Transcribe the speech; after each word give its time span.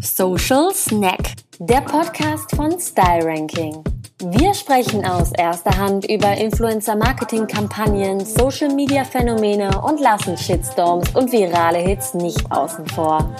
Social 0.00 0.72
Snack, 0.72 1.34
der 1.58 1.80
Podcast 1.80 2.54
von 2.54 2.78
Style 2.78 3.24
Ranking. 3.24 3.82
Wir 4.20 4.54
sprechen 4.54 5.04
aus 5.04 5.32
erster 5.32 5.76
Hand 5.76 6.08
über 6.08 6.36
Influencer-Marketing-Kampagnen, 6.36 8.24
Social-Media-Phänomene 8.24 9.80
und 9.82 10.00
lassen 10.00 10.36
Shitstorms 10.36 11.14
und 11.16 11.32
virale 11.32 11.78
Hits 11.78 12.14
nicht 12.14 12.48
außen 12.50 12.86
vor. 12.86 13.34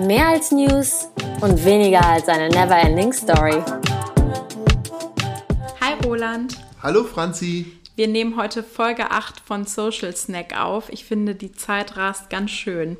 Mehr 0.00 0.28
als 0.28 0.50
News 0.50 1.08
und 1.40 1.64
weniger 1.64 2.04
als 2.04 2.28
eine 2.28 2.48
never-ending 2.48 3.12
Story. 3.12 3.62
Hi 5.80 5.94
Roland. 6.04 6.56
Hallo 6.82 7.04
Franzi. 7.04 7.78
Wir 7.94 8.08
nehmen 8.08 8.36
heute 8.36 8.64
Folge 8.64 9.12
8 9.12 9.38
von 9.38 9.64
Social 9.64 10.16
Snack 10.16 10.60
auf. 10.60 10.88
Ich 10.88 11.04
finde, 11.04 11.36
die 11.36 11.52
Zeit 11.52 11.96
rast 11.96 12.30
ganz 12.30 12.50
schön. 12.50 12.96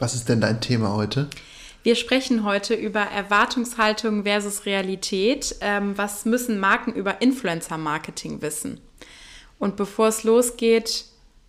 Was 0.00 0.14
ist 0.14 0.28
denn 0.28 0.40
dein 0.40 0.60
Thema 0.60 0.94
heute? 0.94 1.28
Wir 1.82 1.96
sprechen 1.96 2.44
heute 2.44 2.74
über 2.74 3.00
Erwartungshaltung 3.00 4.22
versus 4.22 4.66
Realität. 4.66 5.56
Ähm, 5.60 5.98
was 5.98 6.24
müssen 6.24 6.60
Marken 6.60 6.92
über 6.92 7.20
Influencer-Marketing 7.20 8.40
wissen? 8.40 8.80
Und 9.58 9.76
bevor 9.76 10.06
es 10.06 10.22
losgeht, 10.22 11.06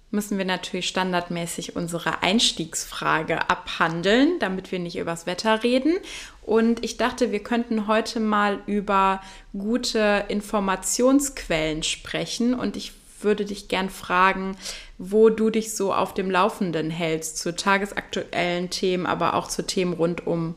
müssen 0.10 0.40
wir 0.40 0.46
natürlich 0.46 0.88
standardmäßig 0.88 1.76
unsere 1.76 2.24
Einstiegsfrage 2.24 3.50
abhandeln, 3.50 4.40
damit 4.40 4.72
wir 4.72 4.80
nicht 4.80 4.98
übers 4.98 5.28
Wetter 5.28 5.62
reden. 5.62 5.98
Und 6.42 6.84
ich 6.84 6.98
dachte, 6.98 7.32
wir 7.32 7.44
könnten 7.44 7.86
heute 7.86 8.20
mal 8.20 8.60
über 8.66 9.22
gute 9.56 10.26
Informationsquellen 10.30 11.84
sprechen. 11.84 12.56
Und 12.56 12.76
ich 12.76 12.92
würde 13.24 13.46
dich 13.46 13.68
gern 13.68 13.90
fragen, 13.90 14.56
wo 14.98 15.30
du 15.30 15.50
dich 15.50 15.74
so 15.74 15.94
auf 15.94 16.14
dem 16.14 16.30
Laufenden 16.32 16.90
hältst 16.90 17.38
zu 17.38 17.56
tagesaktuellen 17.56 18.70
Themen, 18.70 19.06
aber 19.06 19.34
auch 19.36 19.48
zu 19.48 19.66
Themen 19.66 19.94
rund 19.94 20.26
um 20.28 20.56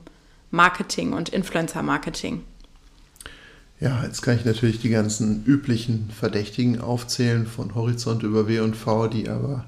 Marketing 0.50 1.12
und 1.12 1.28
Influencer-Marketing. 1.28 2.42
Ja, 3.78 4.02
jetzt 4.04 4.22
kann 4.22 4.36
ich 4.36 4.44
natürlich 4.44 4.80
die 4.80 4.88
ganzen 4.88 5.44
üblichen 5.44 6.10
Verdächtigen 6.10 6.80
aufzählen, 6.80 7.46
von 7.46 7.74
Horizont 7.74 8.22
über 8.22 8.48
W&V, 8.48 9.08
die 9.08 9.28
aber 9.28 9.66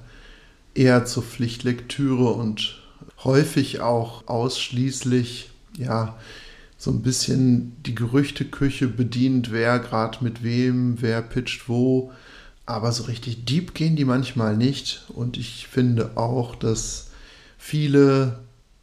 eher 0.74 1.04
zur 1.04 1.22
Pflichtlektüre 1.22 2.32
und 2.32 2.80
häufig 3.24 3.80
auch 3.80 4.26
ausschließlich, 4.26 5.50
ja, 5.76 6.16
so 6.78 6.92
ein 6.92 7.02
bisschen 7.02 7.76
die 7.84 7.96
Gerüchteküche 7.96 8.86
bedient, 8.86 9.50
wer 9.50 9.80
gerade 9.80 10.18
mit 10.22 10.44
wem, 10.44 11.02
wer 11.02 11.20
pitcht 11.20 11.68
wo, 11.68 12.12
aber 12.68 12.92
so 12.92 13.04
richtig 13.04 13.46
deep 13.46 13.74
gehen 13.74 13.96
die 13.96 14.04
manchmal 14.04 14.56
nicht. 14.56 15.04
Und 15.08 15.38
ich 15.38 15.66
finde 15.68 16.12
auch, 16.16 16.54
dass 16.54 17.08
viele 17.56 18.40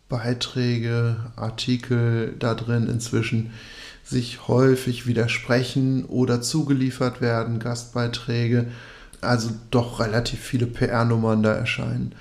Beiträge, 0.09 1.17
Artikel 1.35 2.35
da 2.39 2.55
drin 2.55 2.87
inzwischen 2.87 3.51
sich 4.03 4.47
häufig 4.47 5.05
widersprechen 5.05 6.05
oder 6.05 6.41
zugeliefert 6.41 7.21
werden, 7.21 7.59
Gastbeiträge. 7.59 8.67
Also 9.21 9.51
doch 9.69 9.99
relativ 9.99 10.39
viele 10.39 10.65
PR-Nummern 10.65 11.43
da 11.43 11.53
erscheinen. 11.53 12.13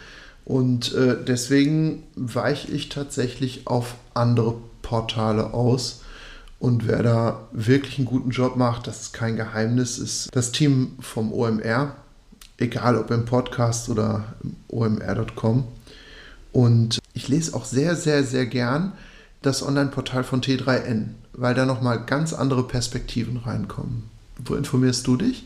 Und 0.45 0.93
äh, 0.95 1.17
deswegen 1.27 2.03
weiche 2.15 2.71
ich 2.73 2.91
tatsächlich 2.91 3.67
auf 3.67 3.95
andere 4.13 4.57
Portale 4.83 5.55
aus 5.55 6.04
und 6.65 6.89
wer 6.89 7.03
da 7.03 7.47
wirklich 7.53 7.99
einen 7.99 8.07
guten 8.07 8.31
Job 8.31 8.57
macht, 8.57 8.87
das 8.87 9.03
ist 9.03 9.13
kein 9.13 9.37
Geheimnis, 9.37 9.99
ist 9.99 10.31
das 10.33 10.51
Team 10.51 10.93
vom 10.99 11.31
OMR, 11.31 11.95
egal 12.57 12.97
ob 12.97 13.11
im 13.11 13.27
Podcast 13.27 13.91
oder 13.91 14.33
im 14.43 14.57
omr.com. 14.69 15.65
Und 16.53 17.01
ich 17.13 17.29
lese 17.29 17.53
auch 17.53 17.67
sehr, 17.67 17.97
sehr, 17.97 18.25
sehr 18.25 18.47
gern 18.47 18.95
das 19.43 19.63
Online-Portal 19.63 20.25
von 20.25 20.41
T3N, 20.41 21.09
weil 21.35 21.55
da 21.55 21.67
nochmal 21.67 22.03
ganz 22.07 22.33
andere 22.33 22.67
Perspektiven 22.67 23.37
reinkommen. 23.37 24.05
Wo 24.43 24.55
informierst 24.55 25.07
du 25.07 25.19
dich? 25.19 25.45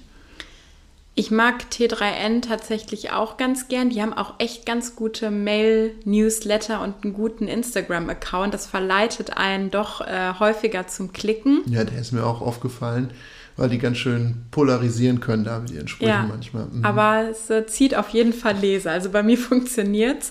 Ich 1.19 1.33
mag 1.33 1.65
T3N 1.73 2.43
tatsächlich 2.43 3.11
auch 3.11 3.39
ganz 3.39 3.67
gern. 3.67 3.91
Die 3.91 4.01
haben 4.01 4.13
auch 4.13 4.35
echt 4.39 4.65
ganz 4.65 4.95
gute 4.95 5.33
Mail-Newsletter 5.33 6.81
und 6.81 6.95
einen 7.03 7.13
guten 7.13 7.49
Instagram-Account. 7.49 8.55
Das 8.55 8.69
verleitet 8.69 9.37
einen 9.37 9.73
doch 9.73 10.01
äh, 10.01 10.35
häufiger 10.39 10.87
zum 10.87 11.13
Klicken. 11.13 11.63
Ja, 11.67 11.83
der 11.83 12.01
ist 12.01 12.13
mir 12.13 12.25
auch 12.25 12.41
aufgefallen, 12.41 13.11
weil 13.57 13.69
die 13.69 13.79
ganz 13.79 13.99
schön 13.99 14.43
polarisieren 14.53 15.19
können 15.19 15.43
da 15.43 15.59
mit 15.59 15.73
ihren 15.73 15.89
Sprüchen 15.89 16.09
ja, 16.09 16.23
manchmal. 16.23 16.67
Mhm. 16.67 16.85
Aber 16.85 17.29
es 17.29 17.51
äh, 17.51 17.67
zieht 17.67 17.97
auf 17.97 18.11
jeden 18.11 18.33
Fall 18.33 18.57
Leser. 18.57 18.93
Also 18.93 19.11
bei 19.11 19.25
mir 19.25 19.39
funktioniert 19.39 20.23
es. 20.23 20.31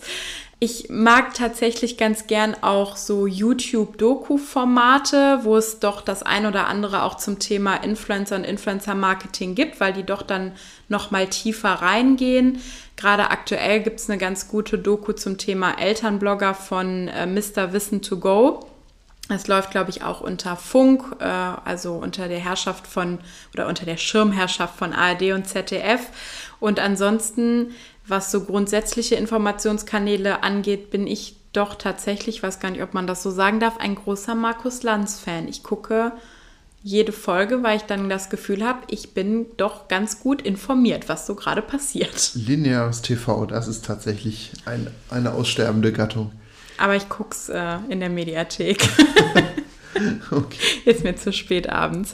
Ich 0.59 0.89
mag 0.89 1.35
tatsächlich 1.35 1.97
ganz 1.97 2.25
gern 2.25 2.55
auch 2.61 2.97
so 2.97 3.27
YouTube-Doku-Formate, 3.27 5.41
wo 5.43 5.55
es 5.55 5.79
doch 5.79 6.01
das 6.01 6.23
ein 6.23 6.47
oder 6.47 6.65
andere 6.65 7.03
auch 7.03 7.17
zum 7.17 7.37
Thema 7.37 7.75
Influencer 7.75 8.37
und 8.37 8.43
Influencer-Marketing 8.43 9.53
gibt, 9.53 9.79
weil 9.79 9.93
die 9.93 10.01
doch 10.01 10.23
dann 10.23 10.53
noch 10.89 11.11
mal 11.11 11.27
tiefer 11.27 11.69
reingehen. 11.69 12.59
Gerade 12.95 13.29
aktuell 13.29 13.81
gibt 13.81 13.99
es 13.99 14.09
eine 14.09 14.17
ganz 14.17 14.47
gute 14.47 14.79
Doku 14.79 15.13
zum 15.13 15.37
Thema 15.37 15.79
Elternblogger 15.79 16.55
von 16.55 17.07
äh, 17.07 17.27
Mr. 17.27 17.71
Wissen 17.71 18.01
to 18.01 18.17
Go. 18.17 18.65
Es 19.29 19.47
läuft, 19.47 19.69
glaube 19.71 19.91
ich, 19.91 20.03
auch 20.03 20.21
unter 20.21 20.55
Funk, 20.55 21.03
äh, 21.19 21.25
also 21.25 21.93
unter 21.93 22.27
der 22.27 22.39
Herrschaft 22.39 22.87
von 22.87 23.19
oder 23.53 23.67
unter 23.67 23.85
der 23.85 23.97
Schirmherrschaft 23.97 24.75
von 24.75 24.93
ARD 24.93 25.33
und 25.33 25.47
ZDF. 25.47 26.01
Und 26.59 26.79
ansonsten 26.79 27.75
was 28.07 28.31
so 28.31 28.41
grundsätzliche 28.41 29.15
Informationskanäle 29.15 30.43
angeht, 30.43 30.91
bin 30.91 31.07
ich 31.07 31.35
doch 31.53 31.75
tatsächlich, 31.75 32.43
weiß 32.43 32.59
gar 32.59 32.71
nicht, 32.71 32.83
ob 32.83 32.93
man 32.93 33.07
das 33.07 33.23
so 33.23 33.31
sagen 33.31 33.59
darf, 33.59 33.77
ein 33.77 33.95
großer 33.95 34.35
Markus 34.35 34.83
Lanz-Fan. 34.83 35.47
Ich 35.47 35.63
gucke 35.63 36.11
jede 36.83 37.11
Folge, 37.11 37.63
weil 37.63 37.77
ich 37.77 37.83
dann 37.83 38.09
das 38.09 38.29
Gefühl 38.29 38.63
habe, 38.63 38.79
ich 38.87 39.13
bin 39.13 39.47
doch 39.57 39.87
ganz 39.87 40.19
gut 40.19 40.41
informiert, 40.41 41.09
was 41.09 41.25
so 41.25 41.35
gerade 41.35 41.61
passiert. 41.61 42.31
Lineares 42.35 43.01
TV, 43.01 43.45
das 43.45 43.67
ist 43.67 43.85
tatsächlich 43.85 44.53
ein, 44.65 44.87
eine 45.09 45.33
aussterbende 45.33 45.91
Gattung. 45.91 46.31
Aber 46.77 46.95
ich 46.95 47.09
gucke 47.09 47.31
es 47.31 47.49
äh, 47.49 47.77
in 47.89 47.99
der 47.99 48.09
Mediathek. 48.09 48.87
okay. 50.31 50.59
Ist 50.85 51.03
mir 51.03 51.15
zu 51.15 51.33
spät 51.33 51.69
abends. 51.69 52.13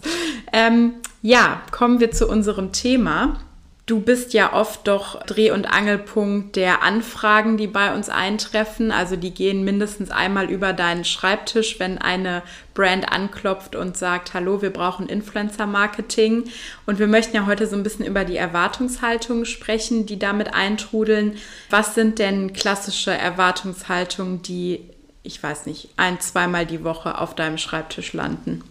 Ähm, 0.52 0.94
ja, 1.22 1.62
kommen 1.72 2.00
wir 2.00 2.12
zu 2.12 2.28
unserem 2.28 2.72
Thema. 2.72 3.40
Du 3.86 4.00
bist 4.00 4.34
ja 4.34 4.54
oft 4.54 4.88
doch 4.88 5.22
Dreh- 5.26 5.52
und 5.52 5.66
Angelpunkt 5.66 6.56
der 6.56 6.84
Anfragen, 6.84 7.58
die 7.58 7.68
bei 7.68 7.94
uns 7.94 8.08
eintreffen. 8.08 8.92
Also 8.92 9.18
die 9.18 9.32
gehen 9.32 9.66
mindestens 9.66 10.10
einmal 10.10 10.50
über 10.50 10.72
deinen 10.72 11.04
Schreibtisch, 11.04 11.82
wenn 11.82 11.98
eine 11.98 12.44
Brand 12.74 13.12
anklopft 13.12 13.76
und 13.76 13.98
sagt, 13.98 14.34
hallo, 14.34 14.62
wir 14.62 14.70
brauchen 14.70 15.08
Influencer-Marketing. 15.10 16.46
Und 16.86 16.98
wir 16.98 17.08
möchten 17.08 17.36
ja 17.36 17.46
heute 17.46 17.68
so 17.68 17.76
ein 17.76 17.84
bisschen 17.84 18.06
über 18.06 18.24
die 18.24 18.38
Erwartungshaltungen 18.38 19.46
sprechen, 19.46 20.06
die 20.06 20.18
damit 20.18 20.54
eintrudeln. 20.54 21.36
Was 21.70 21.94
sind 21.94 22.20
denn 22.20 22.54
klassische 22.54 23.12
Erwartungshaltungen, 23.12 24.42
die, 24.44 24.80
ich 25.24 25.44
weiß 25.44 25.66
nicht, 25.66 25.90
ein, 25.98 26.22
zweimal 26.22 26.66
die 26.66 26.86
Woche 26.86 27.18
auf 27.18 27.36
deinem 27.36 27.58
Schreibtisch 27.58 28.14
landen? 28.14 28.64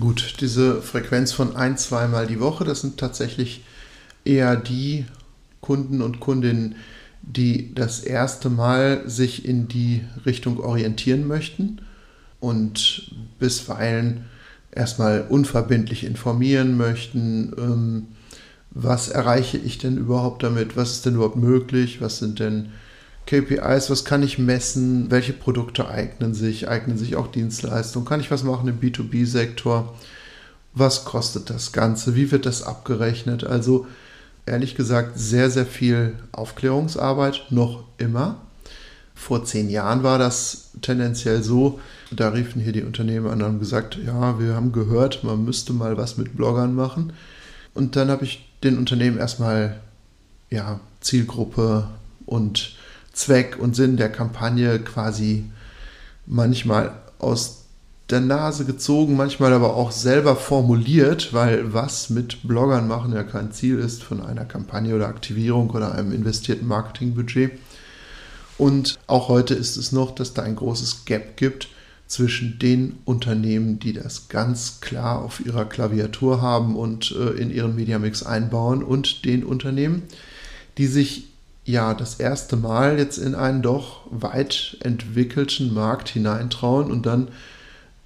Gut, 0.00 0.40
diese 0.40 0.82
Frequenz 0.82 1.32
von 1.32 1.54
ein, 1.54 1.78
zweimal 1.78 2.26
die 2.26 2.40
Woche, 2.40 2.64
das 2.64 2.80
sind 2.80 2.98
tatsächlich 2.98 3.62
eher 4.24 4.56
die 4.56 5.06
Kunden 5.60 6.02
und 6.02 6.20
Kundinnen, 6.20 6.76
die 7.22 7.74
das 7.74 8.00
erste 8.00 8.50
Mal 8.50 9.08
sich 9.08 9.44
in 9.44 9.68
die 9.68 10.02
Richtung 10.26 10.58
orientieren 10.58 11.26
möchten 11.26 11.80
und 12.40 13.12
bisweilen 13.38 14.24
erstmal 14.72 15.26
unverbindlich 15.28 16.04
informieren 16.04 16.76
möchten, 16.76 17.52
ähm, 17.56 18.06
was 18.70 19.08
erreiche 19.08 19.58
ich 19.58 19.78
denn 19.78 19.98
überhaupt 19.98 20.42
damit, 20.42 20.76
was 20.76 20.92
ist 20.92 21.06
denn 21.06 21.14
überhaupt 21.14 21.36
möglich, 21.36 22.00
was 22.00 22.18
sind 22.18 22.40
denn 22.40 22.70
KPIs, 23.26 23.90
was 23.90 24.04
kann 24.04 24.22
ich 24.22 24.38
messen, 24.38 25.10
welche 25.10 25.32
Produkte 25.32 25.88
eignen 25.88 26.34
sich, 26.34 26.68
eignen 26.68 26.98
sich 26.98 27.14
auch 27.14 27.28
Dienstleistungen, 27.28 28.08
kann 28.08 28.20
ich 28.20 28.30
was 28.30 28.42
machen 28.42 28.68
im 28.68 28.80
B2B-Sektor, 28.80 29.94
was 30.74 31.04
kostet 31.04 31.50
das 31.50 31.72
Ganze, 31.72 32.16
wie 32.16 32.32
wird 32.32 32.46
das 32.46 32.62
abgerechnet, 32.62 33.44
also 33.44 33.86
ehrlich 34.46 34.74
gesagt 34.74 35.18
sehr, 35.18 35.50
sehr 35.50 35.66
viel 35.66 36.14
Aufklärungsarbeit, 36.32 37.46
noch 37.50 37.84
immer. 37.98 38.40
Vor 39.14 39.44
zehn 39.44 39.70
Jahren 39.70 40.02
war 40.02 40.18
das 40.18 40.70
tendenziell 40.80 41.42
so, 41.42 41.80
da 42.10 42.30
riefen 42.30 42.60
hier 42.60 42.72
die 42.72 42.82
Unternehmen 42.82 43.26
an 43.26 43.40
und 43.40 43.44
haben 43.44 43.58
gesagt, 43.60 43.98
ja, 44.04 44.40
wir 44.40 44.54
haben 44.54 44.72
gehört, 44.72 45.22
man 45.22 45.44
müsste 45.44 45.72
mal 45.72 45.96
was 45.96 46.16
mit 46.16 46.36
Bloggern 46.36 46.74
machen. 46.74 47.12
Und 47.74 47.96
dann 47.96 48.10
habe 48.10 48.24
ich 48.24 48.48
den 48.64 48.78
Unternehmen 48.78 49.18
erstmal 49.18 49.80
ja, 50.50 50.80
Zielgruppe 51.00 51.88
und 52.26 52.76
Zweck 53.12 53.58
und 53.58 53.76
Sinn 53.76 53.96
der 53.96 54.10
Kampagne 54.10 54.78
quasi 54.80 55.50
manchmal 56.26 56.92
aus 57.18 57.61
der 58.12 58.20
Nase 58.20 58.64
gezogen, 58.64 59.16
manchmal 59.16 59.52
aber 59.52 59.74
auch 59.74 59.90
selber 59.90 60.36
formuliert, 60.36 61.32
weil 61.32 61.72
was 61.72 62.10
mit 62.10 62.46
Bloggern 62.46 62.86
machen 62.86 63.12
ja 63.12 63.24
kein 63.24 63.52
Ziel 63.52 63.78
ist 63.78 64.04
von 64.04 64.20
einer 64.20 64.44
Kampagne 64.44 64.94
oder 64.94 65.08
Aktivierung 65.08 65.70
oder 65.70 65.94
einem 65.94 66.12
investierten 66.12 66.68
Marketingbudget. 66.68 67.52
Und 68.58 68.98
auch 69.08 69.28
heute 69.28 69.54
ist 69.54 69.76
es 69.76 69.90
noch, 69.90 70.14
dass 70.14 70.34
da 70.34 70.42
ein 70.42 70.56
großes 70.56 71.04
Gap 71.06 71.36
gibt 71.36 71.68
zwischen 72.06 72.58
den 72.58 72.98
Unternehmen, 73.06 73.78
die 73.78 73.94
das 73.94 74.28
ganz 74.28 74.80
klar 74.80 75.22
auf 75.22 75.44
ihrer 75.44 75.64
Klaviatur 75.64 76.42
haben 76.42 76.76
und 76.76 77.12
äh, 77.12 77.30
in 77.30 77.50
ihren 77.50 77.74
Mediamix 77.74 78.22
einbauen, 78.22 78.82
und 78.82 79.24
den 79.24 79.42
Unternehmen, 79.42 80.02
die 80.76 80.86
sich 80.86 81.28
ja 81.64 81.94
das 81.94 82.16
erste 82.16 82.56
Mal 82.56 82.98
jetzt 82.98 83.18
in 83.18 83.34
einen 83.34 83.62
doch 83.62 84.02
weit 84.10 84.76
entwickelten 84.80 85.72
Markt 85.72 86.10
hineintrauen 86.10 86.90
und 86.90 87.06
dann 87.06 87.28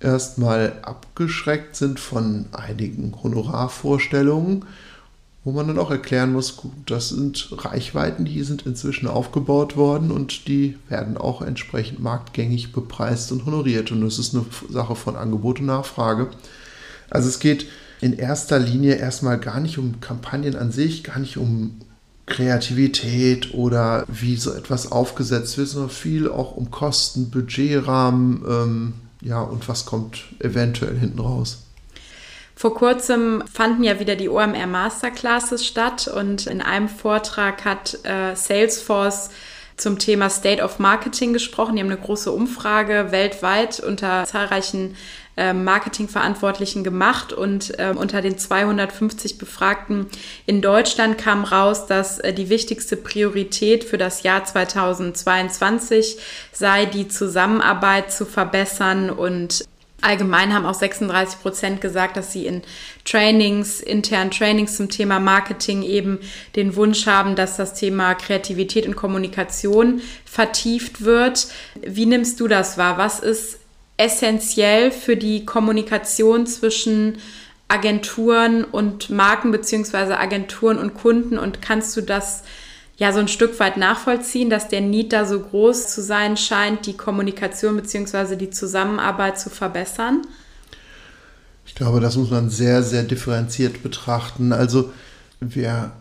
erstmal 0.07 0.79
abgeschreckt 0.83 1.77
sind 1.77 1.99
von 1.99 2.47
einigen 2.53 3.13
Honorarvorstellungen, 3.23 4.65
wo 5.45 5.53
man 5.53 5.67
dann 5.67 5.79
auch 5.79 5.91
erklären 5.91 6.33
muss, 6.33 6.59
das 6.87 7.11
sind 7.11 7.49
Reichweiten, 7.53 8.25
die 8.25 8.43
sind 8.43 8.67
inzwischen 8.67 9.09
aufgebaut 9.09 9.77
worden 9.77 10.11
und 10.11 10.49
die 10.49 10.79
werden 10.89 11.17
auch 11.17 11.43
entsprechend 11.43 12.01
marktgängig 12.01 12.73
bepreist 12.73 13.31
und 13.33 13.47
honoriert. 13.47 13.93
Und 13.93 14.01
das 14.01 14.19
ist 14.19 14.35
eine 14.35 14.45
Sache 14.71 14.97
von 14.97 15.17
Angebot 15.17 15.61
und 15.61 15.67
Nachfrage. 15.67 16.29
Also 17.11 17.29
es 17.29 17.39
geht 17.39 17.67
in 18.01 18.13
erster 18.13 18.59
Linie 18.59 18.97
erstmal 18.97 19.39
gar 19.39 19.61
nicht 19.61 19.79
um 19.79 20.01
Kampagnen 20.01 20.57
an 20.57 20.73
sich, 20.73 21.05
gar 21.05 21.19
nicht 21.19 21.37
um 21.37 21.81
Kreativität 22.27 23.55
oder 23.55 24.05
wie 24.09 24.37
so 24.37 24.53
etwas 24.53 24.91
aufgesetzt 24.91 25.59
wird, 25.59 25.69
sondern 25.69 25.91
viel 25.91 26.29
auch 26.29 26.57
um 26.57 26.71
Kosten, 26.73 27.31
Budgetrahmen, 27.31 28.43
ähm, 28.49 28.93
ja, 29.21 29.41
und 29.41 29.69
was 29.69 29.87
kommt 29.87 30.25
eventuell 30.41 30.99
hinten 30.99 31.21
raus. 31.21 31.63
Vor 32.55 32.75
kurzem 32.75 33.45
fanden 33.53 33.85
ja 33.85 34.01
wieder 34.01 34.17
die 34.17 34.31
OMR 34.31 34.67
Masterclasses 34.67 35.67
statt 35.67 36.09
und 36.09 36.47
in 36.47 36.63
einem 36.63 36.89
Vortrag 36.89 37.65
hat 37.67 37.99
äh, 38.05 38.35
Salesforce 38.35 39.29
zum 39.77 39.99
Thema 39.99 40.31
State 40.31 40.63
of 40.63 40.79
Marketing 40.79 41.35
gesprochen. 41.35 41.77
Die 41.77 41.83
haben 41.83 41.91
eine 41.91 42.01
große 42.01 42.33
Umfrage 42.33 43.09
weltweit 43.11 43.81
unter 43.81 44.25
zahlreichen 44.25 44.97
Marketingverantwortlichen 45.53 46.83
gemacht 46.83 47.33
und 47.33 47.79
äh, 47.79 47.93
unter 47.95 48.23
den 48.23 48.39
250 48.39 49.39
Befragten 49.39 50.07
in 50.47 50.63
Deutschland 50.63 51.19
kam 51.19 51.45
raus, 51.45 51.87
dass 51.87 52.19
äh, 52.19 52.33
die 52.33 52.49
wichtigste 52.49 52.97
Priorität 52.97 53.85
für 53.85 53.99
das 53.99 54.23
Jahr 54.23 54.45
2022 54.45 56.19
sei, 56.53 56.87
die 56.87 57.09
Zusammenarbeit 57.09 58.13
zu 58.13 58.25
verbessern 58.25 59.11
und 59.11 59.65
Allgemein 60.03 60.53
haben 60.53 60.67
auch 60.67 60.75
36 60.75 61.41
Prozent 61.41 61.81
gesagt, 61.81 62.17
dass 62.17 62.33
sie 62.33 62.47
in 62.47 62.63
Trainings, 63.05 63.81
internen 63.81 64.31
Trainings 64.31 64.77
zum 64.77 64.91
Thema 64.91 65.19
Marketing 65.19 65.83
eben 65.83 66.21
den 66.55 66.77
Wunsch 66.77 67.07
haben, 67.07 67.35
dass 67.35 67.57
das 67.57 67.75
Thema 67.75 68.15
Kreativität 68.15 68.87
und 68.87 68.95
Kommunikation 68.95 70.03
vertieft 70.25 71.03
wird. 71.03 71.49
Wie 71.83 72.07
nimmst 72.07 72.39
du 72.41 72.47
das 72.47 72.77
wahr? 72.77 72.99
Was 72.99 73.21
ist 73.21 73.59
essentiell 73.97 74.91
für 74.91 75.17
die 75.17 75.45
Kommunikation 75.45 76.47
zwischen 76.47 77.19
Agenturen 77.69 78.65
und 78.65 79.11
Marken 79.11 79.51
beziehungsweise 79.51 80.19
Agenturen 80.19 80.79
und 80.79 80.95
Kunden 80.95 81.39
und 81.39 81.63
kannst 81.63 81.97
du 81.97 82.01
das 82.01 82.43
ja 82.97 83.13
so 83.13 83.19
ein 83.19 83.29
Stück 83.29 83.59
weit 83.61 83.77
nachvollziehen, 83.77 84.51
dass 84.51 84.69
der 84.69 84.81
Need 84.81 85.13
da 85.13 85.27
so 85.27 85.41
groß 85.41 85.89
zu 85.93 86.03
sein 86.03 86.37
scheint, 86.37 86.87
die 86.87 86.97
Kommunikation 86.97 87.77
bzw. 87.77 88.37
die 88.37 88.51
Zusammenarbeit 88.51 89.39
zu 89.39 89.51
verbessern? 89.51 90.23
Ich 91.67 91.75
glaube, 91.75 92.01
das 92.01 92.17
muss 92.17 92.31
man 92.31 92.49
sehr, 92.49 92.83
sehr 92.83 93.03
differenziert 93.03 93.83
betrachten. 93.83 94.53
Also 94.53 94.93
wir 95.41 95.93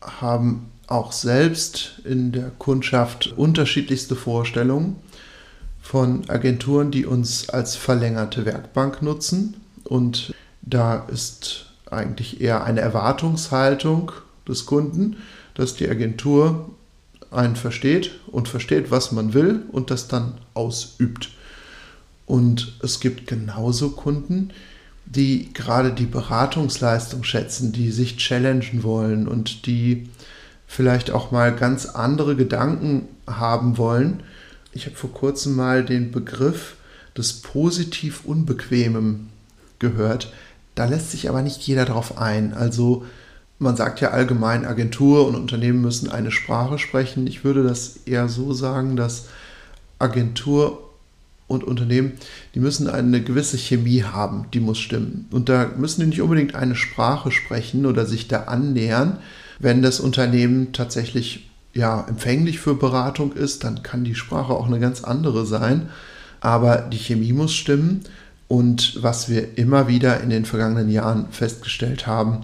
haben 0.00 0.70
auch 0.86 1.12
selbst 1.12 2.00
in 2.04 2.32
der 2.32 2.50
Kundschaft 2.58 3.34
unterschiedlichste 3.36 4.16
Vorstellungen 4.16 4.96
von 5.82 6.28
Agenturen, 6.30 6.90
die 6.90 7.04
uns 7.04 7.50
als 7.50 7.76
verlängerte 7.76 8.46
Werkbank 8.46 9.02
nutzen. 9.02 9.56
Und 9.84 10.32
da 10.62 11.06
ist 11.12 11.66
eigentlich 11.90 12.40
eher 12.40 12.64
eine 12.64 12.80
Erwartungshaltung 12.80 14.12
des 14.48 14.64
Kunden 14.64 15.16
dass 15.54 15.74
die 15.74 15.88
Agentur 15.88 16.70
einen 17.30 17.56
versteht 17.56 18.12
und 18.26 18.48
versteht, 18.48 18.90
was 18.90 19.12
man 19.12 19.34
will 19.34 19.62
und 19.72 19.90
das 19.90 20.08
dann 20.08 20.34
ausübt. 20.54 21.30
Und 22.26 22.74
es 22.82 23.00
gibt 23.00 23.26
genauso 23.26 23.90
Kunden, 23.90 24.50
die 25.06 25.52
gerade 25.52 25.92
die 25.92 26.06
Beratungsleistung 26.06 27.24
schätzen, 27.24 27.72
die 27.72 27.90
sich 27.90 28.16
challengen 28.18 28.82
wollen 28.82 29.28
und 29.28 29.66
die 29.66 30.08
vielleicht 30.66 31.10
auch 31.10 31.30
mal 31.30 31.54
ganz 31.54 31.86
andere 31.86 32.36
Gedanken 32.36 33.08
haben 33.26 33.76
wollen. 33.76 34.22
Ich 34.72 34.86
habe 34.86 34.96
vor 34.96 35.12
kurzem 35.12 35.54
mal 35.54 35.84
den 35.84 36.10
Begriff 36.10 36.76
des 37.16 37.42
positiv 37.42 38.24
Unbequemem 38.24 39.28
gehört. 39.78 40.32
Da 40.74 40.86
lässt 40.86 41.10
sich 41.10 41.28
aber 41.28 41.42
nicht 41.42 41.60
jeder 41.62 41.84
drauf 41.84 42.18
ein. 42.18 42.54
Also 42.54 43.04
man 43.58 43.76
sagt 43.76 44.00
ja 44.00 44.10
allgemein, 44.10 44.64
Agentur 44.64 45.26
und 45.26 45.36
Unternehmen 45.36 45.82
müssen 45.82 46.10
eine 46.10 46.30
Sprache 46.30 46.78
sprechen. 46.78 47.26
Ich 47.26 47.44
würde 47.44 47.62
das 47.62 47.98
eher 48.06 48.28
so 48.28 48.52
sagen, 48.54 48.96
dass 48.96 49.26
Agentur 49.98 50.90
und 51.48 51.64
Unternehmen, 51.64 52.14
die 52.54 52.60
müssen 52.60 52.88
eine 52.88 53.22
gewisse 53.22 53.58
Chemie 53.58 54.04
haben, 54.04 54.46
die 54.54 54.60
muss 54.60 54.78
stimmen. 54.78 55.28
Und 55.30 55.50
da 55.50 55.70
müssen 55.76 56.00
die 56.00 56.06
nicht 56.06 56.22
unbedingt 56.22 56.54
eine 56.54 56.74
Sprache 56.74 57.30
sprechen 57.30 57.84
oder 57.84 58.06
sich 58.06 58.26
da 58.26 58.44
annähern. 58.44 59.18
Wenn 59.58 59.82
das 59.82 60.00
Unternehmen 60.00 60.72
tatsächlich 60.72 61.50
ja, 61.74 62.04
empfänglich 62.08 62.60
für 62.60 62.74
Beratung 62.74 63.32
ist, 63.32 63.64
dann 63.64 63.82
kann 63.82 64.04
die 64.04 64.14
Sprache 64.14 64.52
auch 64.52 64.66
eine 64.66 64.80
ganz 64.80 65.04
andere 65.04 65.46
sein. 65.46 65.88
Aber 66.40 66.78
die 66.78 66.98
Chemie 66.98 67.32
muss 67.32 67.54
stimmen. 67.54 68.02
Und 68.48 69.02
was 69.02 69.28
wir 69.28 69.56
immer 69.56 69.88
wieder 69.88 70.20
in 70.20 70.28
den 70.28 70.44
vergangenen 70.44 70.90
Jahren 70.90 71.26
festgestellt 71.30 72.06
haben, 72.06 72.40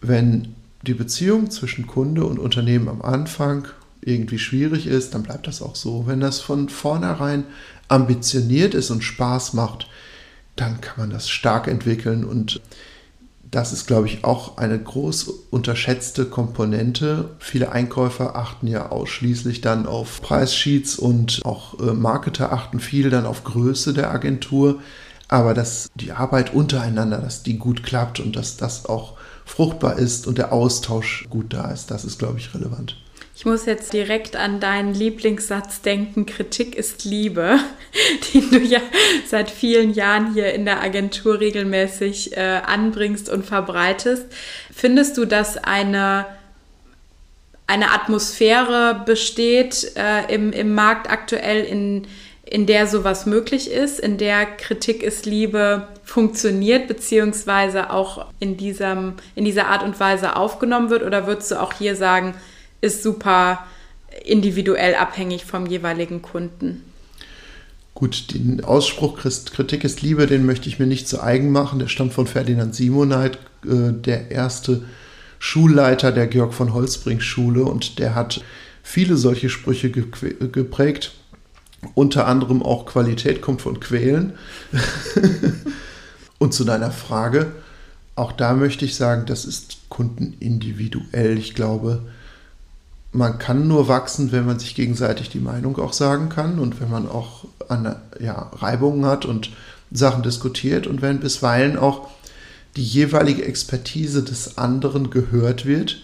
wenn 0.00 0.54
die 0.82 0.94
Beziehung 0.94 1.50
zwischen 1.50 1.86
Kunde 1.86 2.24
und 2.24 2.38
Unternehmen 2.38 2.88
am 2.88 3.02
Anfang 3.02 3.68
irgendwie 4.00 4.38
schwierig 4.38 4.86
ist, 4.86 5.14
dann 5.14 5.24
bleibt 5.24 5.46
das 5.46 5.60
auch 5.60 5.76
so. 5.76 6.06
Wenn 6.06 6.20
das 6.20 6.40
von 6.40 6.68
vornherein 6.68 7.44
ambitioniert 7.88 8.74
ist 8.74 8.90
und 8.90 9.02
Spaß 9.02 9.54
macht, 9.54 9.88
dann 10.56 10.80
kann 10.80 10.94
man 10.98 11.10
das 11.10 11.28
stark 11.28 11.68
entwickeln 11.68 12.24
und 12.24 12.60
das 13.50 13.72
ist, 13.72 13.86
glaube 13.86 14.06
ich, 14.06 14.24
auch 14.24 14.58
eine 14.58 14.78
groß 14.78 15.28
unterschätzte 15.50 16.26
Komponente. 16.26 17.30
Viele 17.38 17.72
Einkäufer 17.72 18.36
achten 18.36 18.66
ja 18.66 18.90
ausschließlich 18.90 19.60
dann 19.60 19.86
auf 19.86 20.20
Preissheets 20.20 20.98
und 20.98 21.40
auch 21.44 21.78
äh, 21.80 21.92
Marketer 21.92 22.52
achten 22.52 22.80
viel 22.80 23.10
dann 23.10 23.26
auf 23.26 23.44
Größe 23.44 23.94
der 23.94 24.10
Agentur. 24.10 24.80
Aber 25.28 25.54
dass 25.54 25.90
die 25.94 26.12
Arbeit 26.12 26.54
untereinander, 26.54 27.18
dass 27.18 27.42
die 27.42 27.58
gut 27.58 27.82
klappt 27.82 28.20
und 28.20 28.34
dass 28.36 28.56
das 28.56 28.86
auch 28.86 29.14
fruchtbar 29.44 29.98
ist 29.98 30.26
und 30.26 30.38
der 30.38 30.52
Austausch 30.52 31.26
gut 31.28 31.52
da 31.52 31.70
ist. 31.70 31.90
Das 31.90 32.04
ist, 32.04 32.18
glaube 32.18 32.38
ich, 32.38 32.54
relevant. 32.54 32.96
Ich 33.38 33.44
muss 33.44 33.66
jetzt 33.66 33.92
direkt 33.92 34.34
an 34.34 34.58
deinen 34.58 34.94
Lieblingssatz 34.94 35.80
denken, 35.80 36.26
Kritik 36.26 36.74
ist 36.74 37.04
Liebe, 37.04 37.60
den 38.34 38.50
du 38.50 38.58
ja 38.58 38.80
seit 39.28 39.48
vielen 39.48 39.94
Jahren 39.94 40.34
hier 40.34 40.52
in 40.54 40.64
der 40.64 40.82
Agentur 40.82 41.38
regelmäßig 41.38 42.36
äh, 42.36 42.62
anbringst 42.66 43.28
und 43.28 43.46
verbreitest. 43.46 44.26
Findest 44.74 45.16
du, 45.18 45.24
dass 45.24 45.56
eine, 45.56 46.26
eine 47.68 47.92
Atmosphäre 47.92 49.04
besteht 49.06 49.92
äh, 49.94 50.34
im, 50.34 50.52
im 50.52 50.74
Markt 50.74 51.08
aktuell, 51.08 51.62
in, 51.62 52.08
in 52.44 52.66
der 52.66 52.88
sowas 52.88 53.24
möglich 53.24 53.70
ist, 53.70 54.00
in 54.00 54.18
der 54.18 54.46
Kritik 54.46 55.04
ist 55.04 55.26
Liebe 55.26 55.86
funktioniert, 56.02 56.88
beziehungsweise 56.88 57.90
auch 57.90 58.26
in, 58.40 58.56
diesem, 58.56 59.14
in 59.36 59.44
dieser 59.44 59.68
Art 59.68 59.84
und 59.84 60.00
Weise 60.00 60.34
aufgenommen 60.34 60.90
wird? 60.90 61.04
Oder 61.04 61.28
würdest 61.28 61.52
du 61.52 61.62
auch 61.62 61.72
hier 61.72 61.94
sagen, 61.94 62.34
ist 62.80 63.02
super 63.02 63.66
individuell 64.24 64.94
abhängig 64.94 65.44
vom 65.44 65.66
jeweiligen 65.66 66.22
Kunden? 66.22 66.84
Gut, 67.94 68.32
den 68.32 68.62
Ausspruch 68.62 69.18
Kritik 69.18 69.82
ist 69.82 70.02
Liebe, 70.02 70.26
den 70.26 70.46
möchte 70.46 70.68
ich 70.68 70.78
mir 70.78 70.86
nicht 70.86 71.08
zu 71.08 71.20
eigen 71.20 71.50
machen. 71.50 71.80
Der 71.80 71.88
stammt 71.88 72.12
von 72.12 72.28
Ferdinand 72.28 72.74
Simoneit, 72.74 73.38
äh, 73.64 73.92
der 73.92 74.30
erste 74.30 74.82
Schulleiter 75.40 76.12
der 76.12 76.28
Georg 76.28 76.54
von 76.54 76.72
Holzbring 76.74 77.20
Schule 77.20 77.64
und 77.64 77.98
der 77.98 78.14
hat 78.14 78.42
viele 78.82 79.16
solche 79.16 79.48
Sprüche 79.48 79.90
geprägt. 79.90 81.12
Unter 81.94 82.26
anderem 82.26 82.62
auch 82.62 82.86
Qualität 82.86 83.40
kommt 83.40 83.62
von 83.62 83.78
Quälen. 83.78 84.34
Und 86.38 86.54
zu 86.54 86.64
deiner 86.64 86.90
Frage, 86.90 87.52
auch 88.14 88.32
da 88.32 88.54
möchte 88.54 88.84
ich 88.84 88.94
sagen, 88.94 89.26
das 89.26 89.44
ist 89.44 89.88
kundenindividuell. 89.88 91.36
Ich 91.36 91.54
glaube, 91.54 92.06
man 93.12 93.38
kann 93.38 93.66
nur 93.68 93.88
wachsen, 93.88 94.32
wenn 94.32 94.46
man 94.46 94.58
sich 94.58 94.74
gegenseitig 94.74 95.30
die 95.30 95.40
Meinung 95.40 95.78
auch 95.78 95.92
sagen 95.92 96.28
kann 96.28 96.58
und 96.58 96.80
wenn 96.80 96.90
man 96.90 97.08
auch 97.08 97.46
an, 97.68 97.96
ja, 98.20 98.50
Reibungen 98.54 99.06
hat 99.06 99.24
und 99.24 99.50
Sachen 99.90 100.22
diskutiert 100.22 100.86
und 100.86 101.00
wenn 101.00 101.20
bisweilen 101.20 101.78
auch 101.78 102.08
die 102.76 102.84
jeweilige 102.84 103.44
Expertise 103.44 104.22
des 104.22 104.58
anderen 104.58 105.10
gehört 105.10 105.64
wird. 105.64 106.02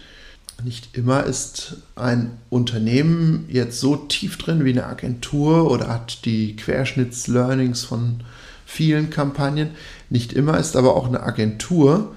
nicht 0.63 0.97
immer 0.97 1.23
ist 1.25 1.77
ein 1.95 2.37
Unternehmen 2.49 3.45
jetzt 3.49 3.79
so 3.79 3.95
tief 3.95 4.37
drin 4.37 4.65
wie 4.65 4.71
eine 4.71 4.85
Agentur 4.85 5.69
oder 5.69 5.89
hat 5.89 6.25
die 6.25 6.55
Querschnittslearnings 6.55 7.83
von 7.83 8.21
vielen 8.65 9.11
Kampagnen. 9.11 9.71
Nicht 10.09 10.33
immer 10.33 10.57
ist 10.57 10.75
aber 10.75 10.95
auch 10.95 11.07
eine 11.07 11.21
Agentur 11.21 12.15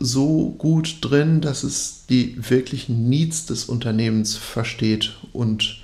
so 0.00 0.54
gut 0.56 0.96
drin, 1.02 1.40
dass 1.40 1.62
es 1.62 2.06
die 2.08 2.36
wirklichen 2.48 3.08
Needs 3.08 3.46
des 3.46 3.66
Unternehmens 3.66 4.36
versteht. 4.36 5.12
Und 5.32 5.78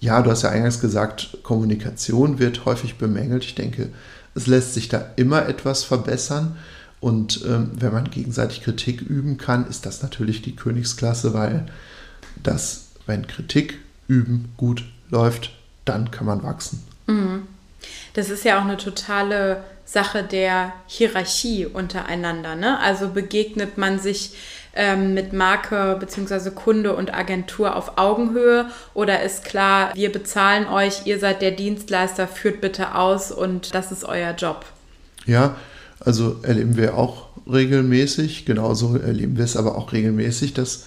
ja, 0.00 0.22
du 0.22 0.30
hast 0.30 0.42
ja 0.42 0.50
eingangs 0.50 0.80
gesagt, 0.80 1.38
Kommunikation 1.42 2.38
wird 2.38 2.64
häufig 2.64 2.94
bemängelt. 2.94 3.44
Ich 3.44 3.56
denke, 3.56 3.90
es 4.34 4.46
lässt 4.46 4.74
sich 4.74 4.88
da 4.88 5.10
immer 5.16 5.46
etwas 5.48 5.82
verbessern. 5.84 6.56
Und 7.00 7.44
ähm, 7.46 7.72
wenn 7.74 7.92
man 7.92 8.10
gegenseitig 8.10 8.62
Kritik 8.62 9.02
üben 9.02 9.36
kann, 9.38 9.68
ist 9.68 9.86
das 9.86 10.02
natürlich 10.02 10.42
die 10.42 10.56
Königsklasse, 10.56 11.34
weil 11.34 11.66
das, 12.42 12.86
wenn 13.06 13.26
Kritik 13.26 13.78
üben 14.06 14.52
gut 14.56 14.84
läuft, 15.10 15.52
dann 15.84 16.10
kann 16.10 16.26
man 16.26 16.42
wachsen. 16.42 16.82
Mhm. 17.06 17.42
Das 18.14 18.30
ist 18.30 18.44
ja 18.44 18.58
auch 18.58 18.64
eine 18.64 18.76
totale 18.76 19.64
Sache 19.84 20.22
der 20.22 20.72
Hierarchie 20.86 21.66
untereinander. 21.66 22.54
Ne? 22.54 22.78
Also 22.80 23.08
begegnet 23.08 23.78
man 23.78 23.98
sich 23.98 24.32
ähm, 24.74 25.14
mit 25.14 25.32
Marke 25.32 25.96
bzw. 25.98 26.50
Kunde 26.50 26.94
und 26.94 27.14
Agentur 27.14 27.74
auf 27.74 27.96
Augenhöhe 27.96 28.66
oder 28.94 29.22
ist 29.22 29.44
klar, 29.44 29.92
wir 29.94 30.12
bezahlen 30.12 30.66
euch, 30.68 31.06
ihr 31.06 31.18
seid 31.18 31.42
der 31.42 31.52
Dienstleister, 31.52 32.28
führt 32.28 32.60
bitte 32.60 32.94
aus 32.94 33.32
und 33.32 33.74
das 33.74 33.90
ist 33.90 34.04
euer 34.04 34.32
Job? 34.32 34.66
Ja, 35.26 35.56
also 36.00 36.36
erleben 36.42 36.76
wir 36.76 36.96
auch 36.96 37.28
regelmäßig, 37.50 38.44
genauso 38.44 38.96
erleben 38.96 39.36
wir 39.36 39.44
es 39.44 39.56
aber 39.56 39.76
auch 39.76 39.92
regelmäßig, 39.92 40.54
dass 40.54 40.86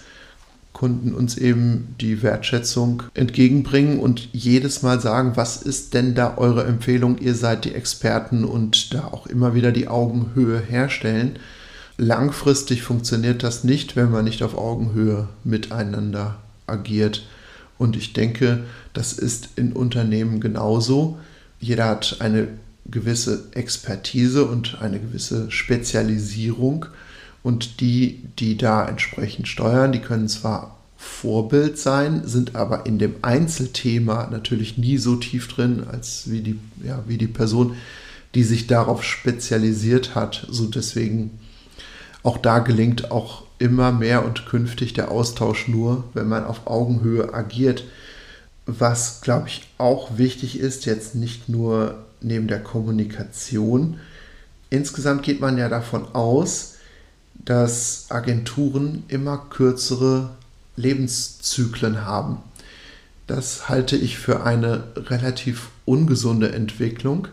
Kunden 0.81 1.13
uns 1.13 1.37
eben 1.37 1.93
die 2.01 2.23
Wertschätzung 2.23 3.03
entgegenbringen 3.13 3.99
und 3.99 4.29
jedes 4.33 4.81
Mal 4.81 4.99
sagen, 4.99 5.33
was 5.35 5.61
ist 5.61 5.93
denn 5.93 6.15
da 6.15 6.39
eure 6.39 6.63
Empfehlung? 6.63 7.19
Ihr 7.19 7.35
seid 7.35 7.65
die 7.65 7.75
Experten 7.75 8.43
und 8.43 8.91
da 8.91 9.03
auch 9.03 9.27
immer 9.27 9.53
wieder 9.53 9.71
die 9.71 9.87
Augenhöhe 9.87 10.59
herstellen. 10.59 11.37
Langfristig 11.97 12.81
funktioniert 12.81 13.43
das 13.43 13.63
nicht, 13.63 13.95
wenn 13.95 14.09
man 14.09 14.25
nicht 14.25 14.41
auf 14.41 14.57
Augenhöhe 14.57 15.27
miteinander 15.43 16.39
agiert. 16.65 17.27
Und 17.77 17.95
ich 17.95 18.13
denke, 18.13 18.63
das 18.93 19.13
ist 19.13 19.49
in 19.57 19.73
Unternehmen 19.73 20.39
genauso. 20.39 21.19
Jeder 21.59 21.89
hat 21.89 22.17
eine 22.21 22.47
gewisse 22.89 23.49
Expertise 23.51 24.45
und 24.45 24.81
eine 24.81 24.99
gewisse 24.99 25.51
Spezialisierung. 25.51 26.87
Und 27.43 27.79
die, 27.81 28.23
die 28.39 28.57
da 28.57 28.87
entsprechend 28.87 29.47
steuern, 29.47 29.91
die 29.91 29.99
können 29.99 30.27
zwar 30.27 30.77
Vorbild 30.97 31.79
sein, 31.79 32.27
sind 32.27 32.55
aber 32.55 32.85
in 32.85 32.99
dem 32.99 33.15
Einzelthema 33.23 34.27
natürlich 34.29 34.77
nie 34.77 34.97
so 34.97 35.15
tief 35.15 35.47
drin, 35.47 35.83
als 35.91 36.29
wie 36.29 36.41
die, 36.41 36.59
ja, 36.83 37.03
wie 37.07 37.17
die 37.17 37.27
Person, 37.27 37.75
die 38.35 38.43
sich 38.43 38.67
darauf 38.67 39.03
spezialisiert 39.03 40.13
hat. 40.13 40.45
So 40.49 40.67
deswegen 40.67 41.39
auch 42.23 42.37
da 42.37 42.59
gelingt 42.59 43.11
auch 43.11 43.43
immer 43.57 43.91
mehr 43.91 44.25
und 44.25 44.45
künftig 44.45 44.93
der 44.93 45.11
Austausch 45.11 45.67
nur, 45.67 46.03
wenn 46.13 46.27
man 46.27 46.45
auf 46.45 46.67
Augenhöhe 46.67 47.33
agiert. 47.33 47.83
Was, 48.67 49.21
glaube 49.21 49.47
ich, 49.47 49.67
auch 49.79 50.17
wichtig 50.17 50.59
ist, 50.59 50.85
jetzt 50.85 51.15
nicht 51.15 51.49
nur 51.49 52.05
neben 52.21 52.47
der 52.47 52.61
Kommunikation. 52.61 53.99
Insgesamt 54.69 55.23
geht 55.23 55.41
man 55.41 55.57
ja 55.57 55.67
davon 55.67 56.13
aus, 56.13 56.75
dass 57.45 58.07
Agenturen 58.09 59.03
immer 59.07 59.37
kürzere 59.49 60.31
Lebenszyklen 60.75 62.05
haben. 62.05 62.37
Das 63.27 63.69
halte 63.69 63.95
ich 63.95 64.17
für 64.17 64.43
eine 64.43 64.83
relativ 64.95 65.69
ungesunde 65.85 66.51
Entwicklung, 66.51 67.27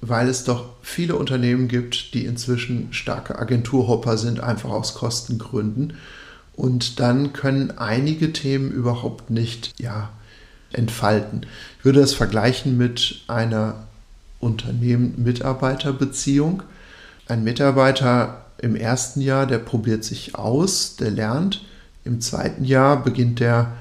weil 0.00 0.28
es 0.28 0.44
doch 0.44 0.66
viele 0.82 1.16
Unternehmen 1.16 1.66
gibt, 1.68 2.14
die 2.14 2.24
inzwischen 2.24 2.92
starke 2.92 3.38
Agenturhopper 3.38 4.16
sind, 4.16 4.40
einfach 4.40 4.70
aus 4.70 4.94
Kostengründen. 4.94 5.94
Und 6.54 7.00
dann 7.00 7.32
können 7.32 7.72
einige 7.78 8.32
Themen 8.32 8.70
überhaupt 8.70 9.30
nicht 9.30 9.72
ja, 9.80 10.10
entfalten. 10.72 11.46
Ich 11.78 11.84
würde 11.84 12.00
das 12.00 12.14
vergleichen 12.14 12.76
mit 12.76 13.22
einer 13.26 13.86
Unternehmen-Mitarbeiter-Beziehung. 14.40 16.62
Ein 17.26 17.42
Mitarbeiter 17.42 18.43
im 18.64 18.76
ersten 18.76 19.20
Jahr, 19.20 19.46
der 19.46 19.58
probiert 19.58 20.04
sich 20.04 20.36
aus, 20.36 20.96
der 20.96 21.10
lernt. 21.10 21.62
Im 22.02 22.22
zweiten 22.22 22.64
Jahr 22.64 23.02
beginnt 23.02 23.42
er 23.42 23.74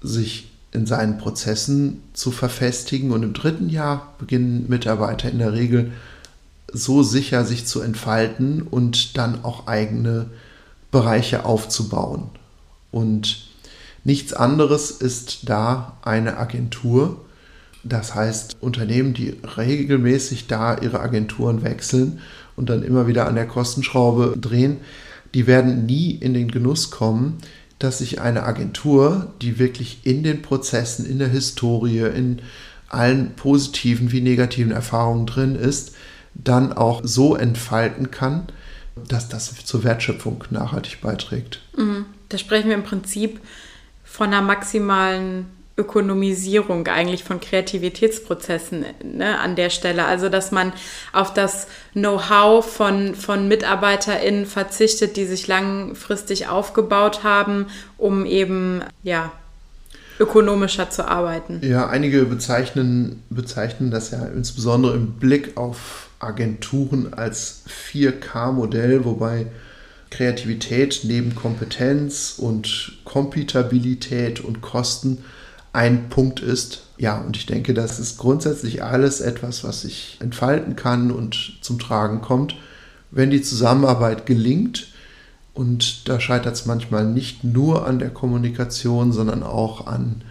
sich 0.00 0.52
in 0.70 0.86
seinen 0.86 1.18
Prozessen 1.18 2.00
zu 2.12 2.30
verfestigen 2.30 3.10
und 3.10 3.24
im 3.24 3.32
dritten 3.32 3.68
Jahr 3.68 4.14
beginnen 4.18 4.66
Mitarbeiter 4.68 5.28
in 5.28 5.40
der 5.40 5.52
Regel 5.52 5.90
so 6.72 7.02
sicher 7.02 7.44
sich 7.44 7.66
zu 7.66 7.80
entfalten 7.80 8.62
und 8.62 9.18
dann 9.18 9.44
auch 9.44 9.66
eigene 9.66 10.26
Bereiche 10.92 11.44
aufzubauen. 11.44 12.30
Und 12.92 13.48
nichts 14.04 14.32
anderes 14.32 14.92
ist 14.92 15.48
da 15.48 15.96
eine 16.02 16.38
Agentur, 16.38 17.24
das 17.82 18.14
heißt, 18.14 18.58
Unternehmen, 18.60 19.14
die 19.14 19.36
regelmäßig 19.56 20.46
da 20.46 20.78
ihre 20.78 21.00
Agenturen 21.00 21.64
wechseln 21.64 22.20
und 22.56 22.68
dann 22.70 22.82
immer 22.82 23.06
wieder 23.06 23.26
an 23.26 23.34
der 23.34 23.46
Kostenschraube 23.46 24.36
drehen, 24.38 24.78
die 25.34 25.46
werden 25.46 25.86
nie 25.86 26.10
in 26.10 26.34
den 26.34 26.50
Genuss 26.50 26.90
kommen, 26.90 27.38
dass 27.78 27.98
sich 27.98 28.20
eine 28.20 28.44
Agentur, 28.44 29.32
die 29.40 29.58
wirklich 29.58 30.00
in 30.04 30.22
den 30.22 30.42
Prozessen, 30.42 31.04
in 31.04 31.18
der 31.18 31.28
Historie, 31.28 32.00
in 32.00 32.40
allen 32.88 33.34
positiven 33.34 34.12
wie 34.12 34.20
negativen 34.20 34.70
Erfahrungen 34.70 35.26
drin 35.26 35.56
ist, 35.56 35.94
dann 36.34 36.72
auch 36.72 37.00
so 37.04 37.34
entfalten 37.34 38.10
kann, 38.10 38.46
dass 39.08 39.28
das 39.28 39.54
zur 39.64 39.84
Wertschöpfung 39.84 40.44
nachhaltig 40.50 41.00
beiträgt. 41.00 41.60
Mhm. 41.76 42.04
Da 42.28 42.38
sprechen 42.38 42.68
wir 42.68 42.74
im 42.74 42.84
Prinzip 42.84 43.40
von 44.04 44.28
einer 44.28 44.42
maximalen 44.42 45.46
Ökonomisierung 45.76 46.86
eigentlich 46.86 47.24
von 47.24 47.40
Kreativitätsprozessen 47.40 48.84
ne, 49.02 49.38
an 49.38 49.56
der 49.56 49.70
Stelle. 49.70 50.04
Also, 50.04 50.28
dass 50.28 50.52
man 50.52 50.72
auf 51.12 51.32
das 51.32 51.66
Know-how 51.92 52.64
von, 52.64 53.14
von 53.14 53.48
MitarbeiterInnen 53.48 54.46
verzichtet, 54.46 55.16
die 55.16 55.24
sich 55.24 55.46
langfristig 55.46 56.48
aufgebaut 56.48 57.24
haben, 57.24 57.66
um 57.96 58.26
eben, 58.26 58.82
ja, 59.02 59.32
ökonomischer 60.20 60.90
zu 60.90 61.08
arbeiten. 61.08 61.60
Ja, 61.62 61.88
einige 61.88 62.24
bezeichnen, 62.26 63.22
bezeichnen 63.30 63.90
das 63.90 64.10
ja 64.10 64.26
insbesondere 64.26 64.94
im 64.94 65.12
Blick 65.14 65.56
auf 65.56 66.10
Agenturen 66.18 67.14
als 67.14 67.64
4K-Modell, 67.90 69.04
wobei 69.04 69.46
Kreativität 70.10 71.00
neben 71.04 71.34
Kompetenz 71.34 72.34
und 72.38 72.98
Komputabilität 73.04 74.40
und 74.40 74.60
Kosten 74.60 75.24
ein 75.72 76.08
Punkt 76.08 76.40
ist. 76.40 76.82
Ja, 76.98 77.18
und 77.18 77.36
ich 77.36 77.46
denke, 77.46 77.74
das 77.74 77.98
ist 77.98 78.18
grundsätzlich 78.18 78.82
alles 78.82 79.20
etwas, 79.20 79.64
was 79.64 79.82
sich 79.82 80.18
entfalten 80.20 80.76
kann 80.76 81.10
und 81.10 81.58
zum 81.60 81.78
Tragen 81.78 82.20
kommt, 82.20 82.56
wenn 83.10 83.30
die 83.30 83.42
Zusammenarbeit 83.42 84.26
gelingt. 84.26 84.88
Und 85.54 86.08
da 86.08 86.20
scheitert 86.20 86.54
es 86.54 86.66
manchmal 86.66 87.06
nicht 87.06 87.44
nur 87.44 87.86
an 87.86 87.98
der 87.98 88.10
Kommunikation, 88.10 89.12
sondern 89.12 89.42
auch 89.42 89.86
an 89.86 90.22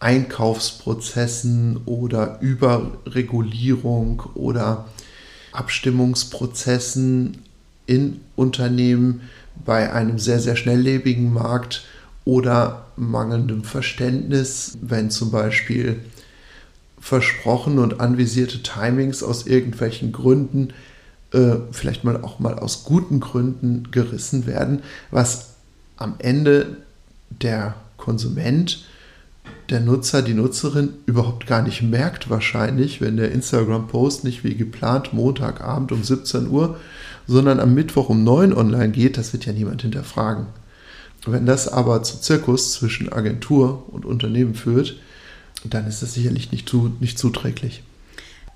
Einkaufsprozessen 0.00 1.78
oder 1.86 2.38
Überregulierung 2.40 4.22
oder 4.34 4.86
Abstimmungsprozessen 5.52 7.38
in 7.86 8.20
Unternehmen 8.34 9.22
bei 9.64 9.92
einem 9.92 10.18
sehr, 10.18 10.40
sehr 10.40 10.56
schnelllebigen 10.56 11.32
Markt 11.32 11.84
oder 12.26 12.86
mangelndem 12.96 13.62
Verständnis, 13.64 14.76
wenn 14.82 15.10
zum 15.10 15.30
Beispiel 15.30 16.00
versprochene 17.00 17.80
und 17.80 18.00
anvisierte 18.00 18.62
Timings 18.62 19.22
aus 19.22 19.46
irgendwelchen 19.46 20.10
Gründen, 20.10 20.74
äh, 21.32 21.54
vielleicht 21.70 22.02
mal 22.02 22.22
auch 22.22 22.40
mal 22.40 22.58
aus 22.58 22.84
guten 22.84 23.20
Gründen 23.20 23.92
gerissen 23.92 24.44
werden, 24.46 24.82
was 25.12 25.54
am 25.96 26.16
Ende 26.18 26.78
der 27.30 27.76
Konsument, 27.96 28.84
der 29.70 29.80
Nutzer, 29.80 30.20
die 30.20 30.34
Nutzerin 30.34 30.94
überhaupt 31.06 31.46
gar 31.46 31.62
nicht 31.62 31.82
merkt 31.82 32.28
wahrscheinlich, 32.28 33.00
wenn 33.00 33.16
der 33.16 33.30
Instagram-Post 33.30 34.24
nicht 34.24 34.42
wie 34.42 34.56
geplant 34.56 35.12
Montagabend 35.12 35.92
um 35.92 36.02
17 36.02 36.48
Uhr, 36.48 36.76
sondern 37.28 37.60
am 37.60 37.72
Mittwoch 37.72 38.08
um 38.08 38.24
9 38.24 38.52
Uhr 38.52 38.58
online 38.58 38.90
geht, 38.90 39.16
das 39.16 39.32
wird 39.32 39.46
ja 39.46 39.52
niemand 39.52 39.82
hinterfragen. 39.82 40.46
Wenn 41.26 41.44
das 41.44 41.68
aber 41.68 42.02
zu 42.02 42.20
Zirkus 42.20 42.72
zwischen 42.72 43.12
Agentur 43.12 43.82
und 43.88 44.04
Unternehmen 44.04 44.54
führt, 44.54 44.96
dann 45.64 45.86
ist 45.86 46.02
das 46.02 46.14
sicherlich 46.14 46.52
nicht, 46.52 46.68
zu, 46.68 46.92
nicht 47.00 47.18
zuträglich. 47.18 47.82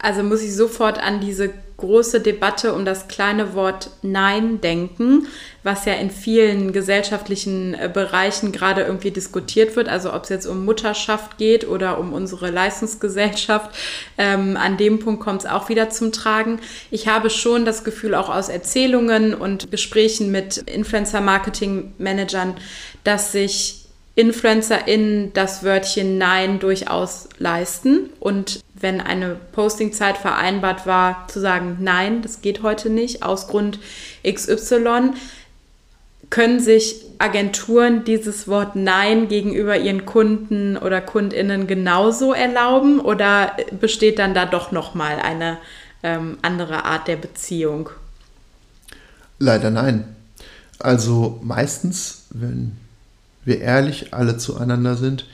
Also 0.03 0.23
muss 0.23 0.43
ich 0.43 0.55
sofort 0.55 0.99
an 0.99 1.21
diese 1.21 1.51
große 1.81 2.21
Debatte 2.21 2.75
um 2.75 2.85
das 2.85 3.09
kleine 3.09 3.55
Wort 3.55 3.91
Nein 4.03 4.61
denken, 4.61 5.27
was 5.63 5.87
ja 5.87 5.95
in 5.95 6.11
vielen 6.11 6.73
gesellschaftlichen 6.73 7.75
äh, 7.75 7.91
Bereichen 7.93 8.53
gerade 8.53 8.83
irgendwie 8.83 9.11
diskutiert 9.11 9.77
wird. 9.77 9.89
Also 9.89 10.13
ob 10.13 10.25
es 10.25 10.29
jetzt 10.29 10.47
um 10.47 10.65
Mutterschaft 10.65 11.39
geht 11.39 11.67
oder 11.67 11.99
um 11.99 12.13
unsere 12.13 12.51
Leistungsgesellschaft. 12.51 13.75
Ähm, 14.19 14.57
an 14.57 14.77
dem 14.77 14.99
Punkt 14.99 15.23
kommt 15.23 15.41
es 15.41 15.51
auch 15.51 15.69
wieder 15.69 15.91
zum 15.91 16.13
Tragen. 16.13 16.61
Ich 16.91 17.09
habe 17.09 17.31
schon 17.31 17.65
das 17.65 17.83
Gefühl, 17.83 18.15
auch 18.15 18.29
aus 18.29 18.49
Erzählungen 18.49 19.35
und 19.35 19.71
Gesprächen 19.71 20.31
mit 20.31 20.59
Influencer-Marketing-Managern, 20.59 22.57
dass 23.05 23.33
sich 23.33 23.87
InfluencerInnen 24.17 25.33
das 25.33 25.65
Wörtchen 25.65 26.19
Nein 26.19 26.59
durchaus 26.59 27.29
leisten. 27.39 28.11
Und 28.21 28.61
wenn 28.81 29.01
eine 29.01 29.37
Postingzeit 29.53 30.17
vereinbart 30.17 30.87
war, 30.87 31.27
zu 31.29 31.41
sagen, 31.41 31.79
nein, 31.81 32.23
das 32.23 32.41
geht 32.41 32.63
heute 32.63 32.91
nicht, 32.91 33.23
aus 33.23 33.49
Grund 33.49 33.79
XY, 34.27 35.13
können 36.31 36.61
sich 36.61 37.05
Agenturen 37.19 38.05
dieses 38.05 38.47
Wort 38.47 38.77
Nein 38.77 39.29
gegenüber 39.29 39.77
ihren 39.77 40.07
Kunden 40.07 40.77
oder 40.77 41.01
KundInnen 41.01 41.67
genauso 41.67 42.33
erlauben 42.33 43.01
oder 43.01 43.57
besteht 43.79 44.19
dann 44.21 44.33
da 44.33 44.47
doch 44.47 44.71
nochmal 44.71 45.19
eine 45.19 45.59
ähm, 46.03 46.39
andere 46.43 46.85
Art 46.85 47.09
der 47.09 47.17
Beziehung? 47.17 47.91
Leider 49.39 49.71
nein. 49.71 50.05
Also 50.79 51.41
meistens, 51.43 52.27
wenn 52.31 52.77
wir 53.45 53.61
ehrlich 53.61 54.15
alle 54.15 54.39
zueinander 54.39 54.97
sind, 54.97 55.27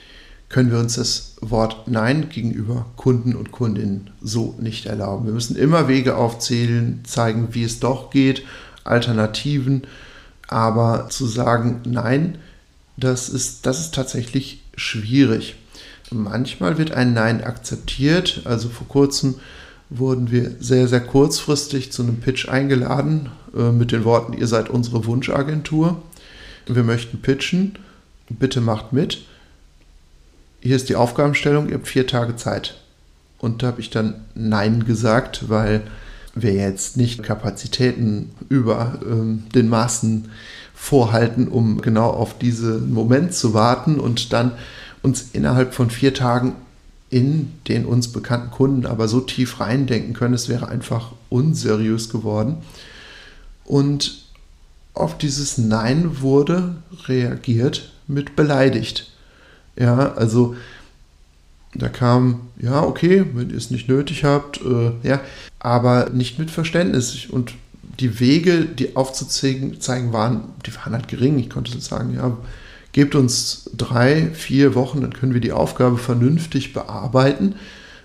können 0.48 0.70
wir 0.70 0.78
uns 0.78 0.94
das 0.94 1.36
Wort 1.40 1.88
Nein 1.88 2.28
gegenüber 2.28 2.86
Kunden 2.96 3.34
und 3.34 3.50
Kundinnen 3.50 4.10
so 4.20 4.54
nicht 4.60 4.86
erlauben. 4.86 5.26
Wir 5.26 5.32
müssen 5.32 5.56
immer 5.56 5.88
Wege 5.88 6.16
aufzählen, 6.16 7.00
zeigen, 7.04 7.48
wie 7.52 7.64
es 7.64 7.80
doch 7.80 8.10
geht, 8.10 8.44
Alternativen, 8.84 9.82
aber 10.48 11.08
zu 11.10 11.26
sagen 11.26 11.80
Nein, 11.84 12.38
das 12.96 13.28
ist, 13.28 13.66
das 13.66 13.80
ist 13.80 13.94
tatsächlich 13.94 14.62
schwierig. 14.76 15.56
Manchmal 16.10 16.78
wird 16.78 16.92
ein 16.92 17.14
Nein 17.14 17.42
akzeptiert. 17.42 18.42
Also 18.44 18.68
vor 18.68 18.86
kurzem 18.86 19.34
wurden 19.90 20.30
wir 20.30 20.52
sehr, 20.60 20.88
sehr 20.88 21.00
kurzfristig 21.00 21.92
zu 21.92 22.02
einem 22.02 22.20
Pitch 22.20 22.48
eingeladen 22.48 23.30
äh, 23.56 23.72
mit 23.72 23.92
den 23.92 24.04
Worten, 24.04 24.32
ihr 24.32 24.46
seid 24.46 24.70
unsere 24.70 25.04
Wunschagentur. 25.06 26.02
Wir 26.66 26.82
möchten 26.82 27.20
pitchen 27.20 27.78
bitte 28.28 28.60
macht 28.60 28.92
mit. 28.92 29.24
Hier 30.66 30.74
ist 30.74 30.88
die 30.88 30.96
Aufgabenstellung, 30.96 31.68
ihr 31.68 31.76
habt 31.76 31.86
vier 31.86 32.08
Tage 32.08 32.34
Zeit. 32.34 32.74
Und 33.38 33.62
da 33.62 33.68
habe 33.68 33.80
ich 33.80 33.88
dann 33.88 34.14
Nein 34.34 34.84
gesagt, 34.84 35.48
weil 35.48 35.82
wir 36.34 36.54
jetzt 36.54 36.96
nicht 36.96 37.22
Kapazitäten 37.22 38.32
über 38.48 38.98
ähm, 39.08 39.44
den 39.54 39.68
Maßen 39.68 40.28
vorhalten, 40.74 41.46
um 41.46 41.80
genau 41.82 42.10
auf 42.10 42.36
diesen 42.36 42.92
Moment 42.92 43.32
zu 43.32 43.54
warten 43.54 44.00
und 44.00 44.32
dann 44.32 44.52
uns 45.04 45.26
innerhalb 45.32 45.72
von 45.72 45.88
vier 45.88 46.14
Tagen 46.14 46.56
in 47.10 47.52
den 47.68 47.86
uns 47.86 48.08
bekannten 48.08 48.50
Kunden 48.50 48.86
aber 48.86 49.06
so 49.06 49.20
tief 49.20 49.60
reindenken 49.60 50.14
können, 50.14 50.34
es 50.34 50.48
wäre 50.48 50.68
einfach 50.68 51.12
unseriös 51.28 52.10
geworden. 52.10 52.56
Und 53.64 54.24
auf 54.94 55.16
dieses 55.16 55.58
Nein 55.58 56.22
wurde 56.22 56.74
reagiert 57.06 57.92
mit 58.08 58.34
beleidigt. 58.34 59.12
Ja, 59.76 60.12
also 60.14 60.56
da 61.74 61.88
kam, 61.88 62.40
ja, 62.58 62.82
okay, 62.82 63.24
wenn 63.34 63.50
ihr 63.50 63.56
es 63.56 63.70
nicht 63.70 63.88
nötig 63.88 64.24
habt, 64.24 64.60
äh, 64.62 64.92
ja, 65.02 65.20
aber 65.58 66.10
nicht 66.10 66.38
mit 66.38 66.50
Verständnis. 66.50 67.26
Und 67.26 67.54
die 68.00 68.20
Wege, 68.20 68.64
die 68.64 68.96
aufzuzeigen 68.96 69.80
zeigen 69.80 70.12
waren, 70.12 70.44
die 70.64 70.74
waren 70.74 70.92
halt 70.92 71.08
gering. 71.08 71.38
Ich 71.38 71.50
konnte 71.50 71.78
sagen, 71.80 72.14
ja, 72.14 72.36
gebt 72.92 73.14
uns 73.14 73.70
drei, 73.76 74.30
vier 74.32 74.74
Wochen, 74.74 75.02
dann 75.02 75.12
können 75.12 75.34
wir 75.34 75.40
die 75.40 75.52
Aufgabe 75.52 75.98
vernünftig 75.98 76.72
bearbeiten. 76.72 77.56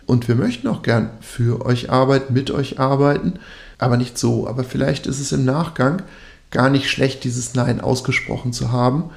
Und 0.05 0.27
wir 0.27 0.35
möchten 0.35 0.67
auch 0.67 0.81
gern 0.81 1.09
für 1.21 1.65
euch 1.65 1.89
arbeiten, 1.89 2.33
mit 2.33 2.51
euch 2.51 2.79
arbeiten, 2.79 3.35
aber 3.77 3.95
nicht 3.95 4.17
so. 4.17 4.47
Aber 4.47 4.63
vielleicht 4.63 5.07
ist 5.07 5.21
es 5.21 5.31
im 5.31 5.45
Nachgang 5.45 6.01
gar 6.49 6.69
nicht 6.69 6.89
schlecht, 6.89 7.23
dieses 7.23 7.53
Nein 7.55 7.79
ausgesprochen 7.79 8.51
zu 8.51 8.71
haben, 8.71 9.11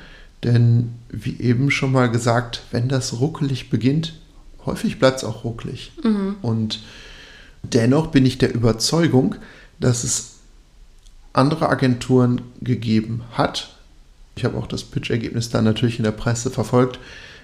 denn 0.44 0.90
wie 1.08 1.40
eben 1.40 1.70
schon 1.70 1.92
mal 1.92 2.10
gesagt, 2.10 2.62
wenn 2.70 2.88
das 2.88 3.20
ruckelig 3.20 3.70
beginnt, 3.70 4.20
häufig 4.66 4.98
bleibt 4.98 5.18
es 5.18 5.24
auch 5.24 5.44
ruckelig. 5.44 5.92
Mhm. 6.02 6.36
Und 6.42 6.80
dennoch 7.62 8.08
bin 8.08 8.26
ich 8.26 8.38
der 8.38 8.54
Überzeugung, 8.54 9.36
dass 9.80 10.04
es 10.04 10.32
andere 11.32 11.68
Agenturen 11.68 12.42
gegeben 12.60 13.22
hat. 13.32 13.76
Ich 14.36 14.44
habe 14.44 14.58
auch 14.58 14.66
das 14.66 14.84
Pitch-Ergebnis 14.84 15.48
dann 15.48 15.64
natürlich 15.64 15.98
in 15.98 16.04
der 16.04 16.12
Presse 16.12 16.50
verfolgt, 16.50 16.98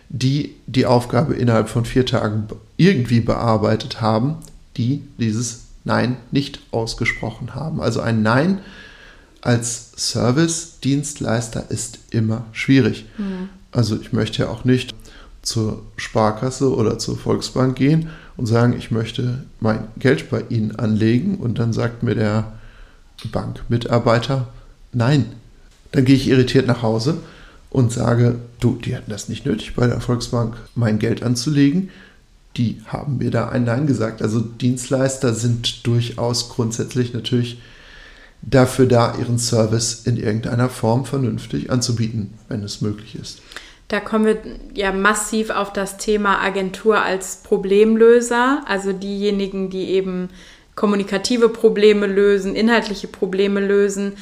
die 0.08 0.56
die 0.66 0.86
Aufgabe 0.86 1.34
innerhalb 1.34 1.68
von 1.68 1.84
vier 1.84 2.04
Tagen 2.04 2.48
irgendwie 2.76 3.20
bearbeitet 3.20 4.00
haben, 4.00 4.36
die 4.76 5.02
dieses 5.18 5.64
Nein 5.84 6.16
nicht 6.30 6.60
ausgesprochen 6.72 7.54
haben. 7.54 7.80
Also 7.80 8.00
ein 8.00 8.22
Nein 8.22 8.60
als 9.40 9.92
Service-Dienstleister 9.96 11.70
ist 11.70 11.98
immer 12.11 12.44
schwierig. 12.53 13.07
Mhm. 13.18 13.48
Also 13.72 13.98
ich 14.00 14.12
möchte 14.12 14.42
ja 14.42 14.48
auch 14.48 14.64
nicht 14.64 14.94
zur 15.42 15.83
Sparkasse 15.96 16.74
oder 16.74 16.98
zur 16.98 17.16
Volksbank 17.16 17.76
gehen 17.76 18.11
und 18.37 18.46
sagen, 18.46 18.74
ich 18.76 18.90
möchte 18.90 19.44
mein 19.61 19.88
Geld 19.98 20.31
bei 20.31 20.44
Ihnen 20.48 20.76
anlegen 20.76 21.37
und 21.37 21.59
dann 21.59 21.72
sagt 21.72 22.03
mir 22.03 22.14
der 22.14 22.53
Bankmitarbeiter, 23.33 24.48
nein. 24.92 25.26
Dann 25.92 26.05
gehe 26.05 26.16
ich 26.16 26.29
irritiert 26.29 26.66
nach 26.66 26.83
Hause 26.83 27.18
und 27.70 27.92
sage, 27.92 28.37
du, 28.61 28.76
die 28.76 28.94
hatten 28.94 29.11
das 29.11 29.29
nicht 29.29 29.46
nötig, 29.46 29.74
bei 29.74 29.87
der 29.87 30.00
Volksbank 30.00 30.57
mein 30.74 30.98
Geld 30.98 31.22
anzulegen. 31.22 31.90
Die 32.57 32.81
haben 32.87 33.18
mir 33.18 33.31
da 33.31 33.48
ein 33.48 33.64
Nein 33.64 33.87
gesagt. 33.87 34.22
Also 34.22 34.40
Dienstleister 34.40 35.35
sind 35.35 35.87
durchaus 35.87 36.48
grundsätzlich 36.48 37.12
natürlich 37.12 37.61
dafür 38.42 38.87
da, 38.87 39.14
ihren 39.18 39.38
Service 39.38 40.03
in 40.07 40.16
irgendeiner 40.16 40.68
Form 40.68 41.05
vernünftig 41.05 41.70
anzubieten, 41.70 42.35
wenn 42.48 42.62
es 42.62 42.81
möglich 42.81 43.14
ist. 43.14 43.42
Da 43.88 43.98
kommen 43.98 44.24
wir 44.24 44.38
ja 44.74 44.92
massiv 44.92 45.50
auf 45.50 45.72
das 45.72 45.96
Thema 45.96 46.40
Agentur 46.40 47.03
als 47.03 47.42
Problemlöser, 47.42 48.62
also 48.66 48.92
diejenigen, 48.92 49.68
die 49.68 49.90
eben 49.90 50.29
kommunikative 50.76 51.48
Probleme 51.48 52.07
lösen, 52.07 52.55
inhaltliche 52.55 53.09
Probleme 53.09 53.61
lösen. 53.61 54.12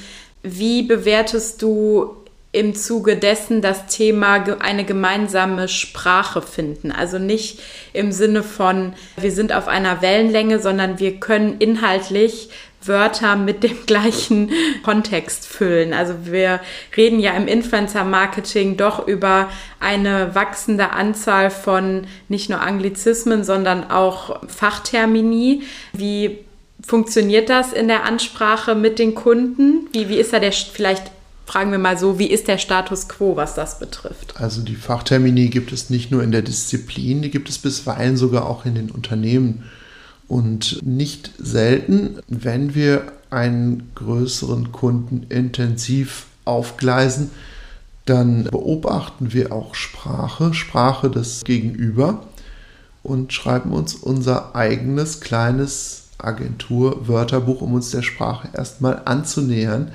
Wie 0.42 0.82
bewertest 0.82 1.60
du 1.60 2.16
im 2.50 2.74
Zuge 2.74 3.16
dessen 3.16 3.60
das 3.60 3.86
Thema 3.86 4.42
eine 4.60 4.84
gemeinsame 4.84 5.68
Sprache 5.68 6.40
finden. 6.40 6.90
Also 6.90 7.18
nicht 7.18 7.60
im 7.92 8.10
Sinne 8.10 8.42
von, 8.42 8.94
wir 9.18 9.32
sind 9.32 9.52
auf 9.52 9.68
einer 9.68 10.00
Wellenlänge, 10.00 10.58
sondern 10.58 10.98
wir 10.98 11.20
können 11.20 11.56
inhaltlich 11.58 12.48
Wörter 12.82 13.36
mit 13.36 13.62
dem 13.62 13.86
gleichen 13.86 14.50
Kontext 14.82 15.46
füllen. 15.46 15.92
Also 15.92 16.14
wir 16.24 16.60
reden 16.96 17.20
ja 17.20 17.32
im 17.32 17.48
Influencer-Marketing 17.48 18.76
doch 18.76 19.06
über 19.06 19.48
eine 19.80 20.34
wachsende 20.34 20.90
Anzahl 20.90 21.50
von 21.50 22.06
nicht 22.28 22.50
nur 22.50 22.60
Anglizismen, 22.60 23.44
sondern 23.44 23.90
auch 23.90 24.40
Fachtermini. 24.48 25.62
Wie 25.92 26.38
funktioniert 26.86 27.48
das 27.48 27.72
in 27.72 27.88
der 27.88 28.04
Ansprache 28.04 28.74
mit 28.74 28.98
den 28.98 29.14
Kunden? 29.14 29.88
Wie, 29.92 30.08
wie 30.08 30.16
ist 30.16 30.32
da 30.32 30.38
der, 30.38 30.52
vielleicht 30.52 31.10
fragen 31.46 31.70
wir 31.70 31.78
mal 31.78 31.98
so, 31.98 32.18
wie 32.18 32.26
ist 32.26 32.46
der 32.46 32.58
Status 32.58 33.08
quo, 33.08 33.34
was 33.34 33.54
das 33.54 33.78
betrifft? 33.78 34.34
Also 34.36 34.60
die 34.62 34.76
Fachtermini 34.76 35.48
gibt 35.48 35.72
es 35.72 35.90
nicht 35.90 36.10
nur 36.10 36.22
in 36.22 36.30
der 36.30 36.42
Disziplin, 36.42 37.22
die 37.22 37.30
gibt 37.30 37.48
es 37.48 37.58
bisweilen 37.58 38.16
sogar 38.16 38.46
auch 38.46 38.66
in 38.66 38.74
den 38.74 38.90
Unternehmen. 38.90 39.64
Und 40.28 40.86
nicht 40.86 41.32
selten, 41.38 42.18
wenn 42.28 42.74
wir 42.74 43.12
einen 43.30 43.90
größeren 43.94 44.72
Kunden 44.72 45.26
intensiv 45.30 46.26
aufgleisen, 46.44 47.30
dann 48.04 48.44
beobachten 48.44 49.32
wir 49.32 49.52
auch 49.52 49.74
Sprache, 49.74 50.54
Sprache 50.54 51.10
des 51.10 51.44
Gegenüber 51.44 52.26
und 53.02 53.32
schreiben 53.32 53.72
uns 53.72 53.94
unser 53.94 54.54
eigenes 54.54 55.20
kleines 55.20 56.04
Agentur-Wörterbuch, 56.18 57.60
um 57.60 57.74
uns 57.74 57.90
der 57.90 58.02
Sprache 58.02 58.48
erstmal 58.54 59.02
anzunähern, 59.04 59.92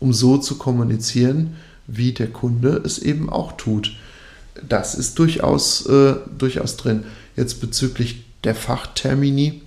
um 0.00 0.12
so 0.12 0.38
zu 0.38 0.58
kommunizieren, 0.58 1.56
wie 1.86 2.12
der 2.12 2.28
Kunde 2.28 2.82
es 2.84 2.98
eben 2.98 3.30
auch 3.30 3.52
tut. 3.52 3.96
Das 4.68 4.94
ist 4.94 5.18
durchaus, 5.18 5.86
äh, 5.86 6.16
durchaus 6.36 6.76
drin. 6.76 7.04
Jetzt 7.36 7.60
bezüglich 7.60 8.24
der 8.44 8.54
Fachtermini 8.54 9.62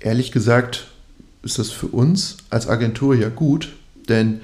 ehrlich 0.00 0.32
gesagt 0.32 0.88
ist 1.42 1.58
das 1.58 1.70
für 1.70 1.86
uns 1.86 2.38
als 2.50 2.68
Agentur 2.68 3.14
ja 3.14 3.28
gut, 3.28 3.72
denn 4.08 4.40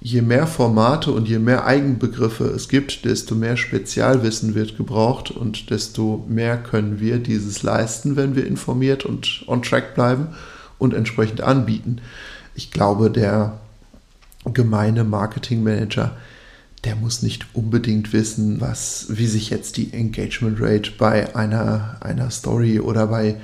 je 0.00 0.22
mehr 0.22 0.46
Formate 0.46 1.10
und 1.12 1.28
je 1.28 1.38
mehr 1.38 1.64
Eigenbegriffe 1.64 2.44
es 2.44 2.68
gibt, 2.68 3.04
desto 3.04 3.34
mehr 3.34 3.56
Spezialwissen 3.56 4.54
wird 4.54 4.76
gebraucht 4.76 5.30
und 5.30 5.70
desto 5.70 6.24
mehr 6.28 6.58
können 6.58 7.00
wir 7.00 7.18
dieses 7.18 7.62
leisten, 7.62 8.14
wenn 8.14 8.36
wir 8.36 8.46
informiert 8.46 9.04
und 9.04 9.44
on 9.46 9.62
track 9.62 9.94
bleiben 9.94 10.28
und 10.78 10.94
entsprechend 10.94 11.40
anbieten. 11.40 12.02
Ich 12.54 12.70
glaube, 12.70 13.10
der 13.10 13.58
gemeine 14.52 15.04
Marketingmanager, 15.04 16.16
der 16.84 16.96
muss 16.96 17.22
nicht 17.22 17.46
unbedingt 17.54 18.12
wissen, 18.12 18.60
was, 18.60 19.06
wie 19.08 19.26
sich 19.26 19.48
jetzt 19.48 19.78
die 19.78 19.92
Engagement 19.94 20.60
Rate 20.60 20.92
bei 20.98 21.34
einer, 21.34 21.96
einer 22.00 22.30
Story 22.30 22.78
oder 22.78 23.06
bei 23.06 23.36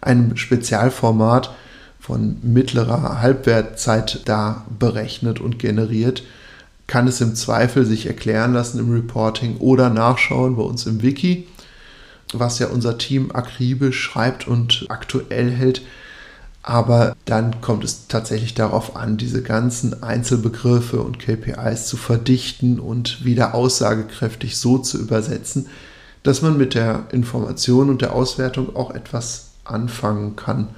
einem 0.00 0.36
Spezialformat 0.36 1.54
von 1.98 2.36
mittlerer 2.42 3.20
Halbwertzeit 3.20 4.22
da 4.24 4.64
berechnet 4.78 5.40
und 5.40 5.58
generiert, 5.58 6.22
kann 6.86 7.06
es 7.06 7.20
im 7.20 7.34
Zweifel 7.34 7.84
sich 7.84 8.06
erklären 8.06 8.54
lassen 8.54 8.78
im 8.78 8.92
Reporting 8.92 9.58
oder 9.58 9.90
nachschauen 9.90 10.56
bei 10.56 10.62
uns 10.62 10.86
im 10.86 11.02
Wiki, 11.02 11.46
was 12.32 12.58
ja 12.58 12.68
unser 12.68 12.98
Team 12.98 13.30
akribisch 13.32 14.00
schreibt 14.00 14.48
und 14.48 14.86
aktuell 14.88 15.50
hält. 15.50 15.82
Aber 16.62 17.14
dann 17.24 17.60
kommt 17.60 17.84
es 17.84 18.08
tatsächlich 18.08 18.54
darauf 18.54 18.96
an, 18.96 19.16
diese 19.16 19.42
ganzen 19.42 20.02
Einzelbegriffe 20.02 21.00
und 21.00 21.18
KPIs 21.18 21.86
zu 21.86 21.96
verdichten 21.96 22.80
und 22.80 23.24
wieder 23.24 23.54
aussagekräftig 23.54 24.56
so 24.56 24.78
zu 24.78 24.98
übersetzen, 24.98 25.68
dass 26.22 26.42
man 26.42 26.56
mit 26.56 26.74
der 26.74 27.04
Information 27.12 27.90
und 27.90 28.02
der 28.02 28.14
Auswertung 28.14 28.74
auch 28.74 28.90
etwas 28.90 29.47
anfangen 29.70 30.36
kann 30.36 30.68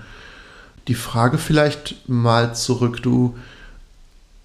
die 0.88 0.94
Frage 0.94 1.38
vielleicht 1.38 2.08
mal 2.08 2.54
zurück. 2.54 3.02
Du 3.02 3.36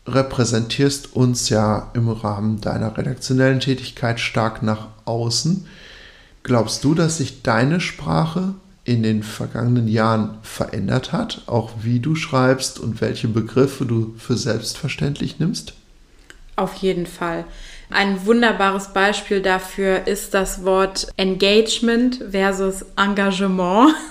repräsentierst 0.08 1.16
uns 1.16 1.50
ja 1.50 1.90
im 1.94 2.10
Rahmen 2.10 2.62
deiner 2.62 2.96
redaktionellen 2.98 3.60
Tätigkeit 3.60 4.20
stark 4.20 4.62
nach 4.62 4.88
außen. 5.06 5.66
Glaubst 6.44 6.84
du, 6.84 6.94
dass 6.94 7.18
sich 7.18 7.42
deine 7.42 7.82
Sprache 7.82 8.54
in 8.84 9.02
den 9.02 9.24
vergangenen 9.24 9.88
Jahren 9.88 10.38
verändert 10.44 11.12
hat, 11.12 11.42
auch 11.48 11.72
wie 11.82 12.00
du 12.00 12.14
schreibst 12.14 12.80
und 12.80 13.02
welche 13.02 13.28
Begriffe 13.28 13.86
du 13.88 14.14
für 14.20 14.38
selbstverständlich 14.38 15.40
nimmst? 15.40 15.74
Auf 16.56 16.76
jeden 16.76 17.08
Fall. 17.08 17.46
Ein 17.90 18.26
wunderbares 18.26 18.94
Beispiel 18.94 19.42
dafür 19.42 20.08
ist 20.08 20.34
das 20.34 20.66
Wort 20.66 21.08
Engagement 21.18 22.20
versus 22.32 22.86
Engagement. 22.98 23.94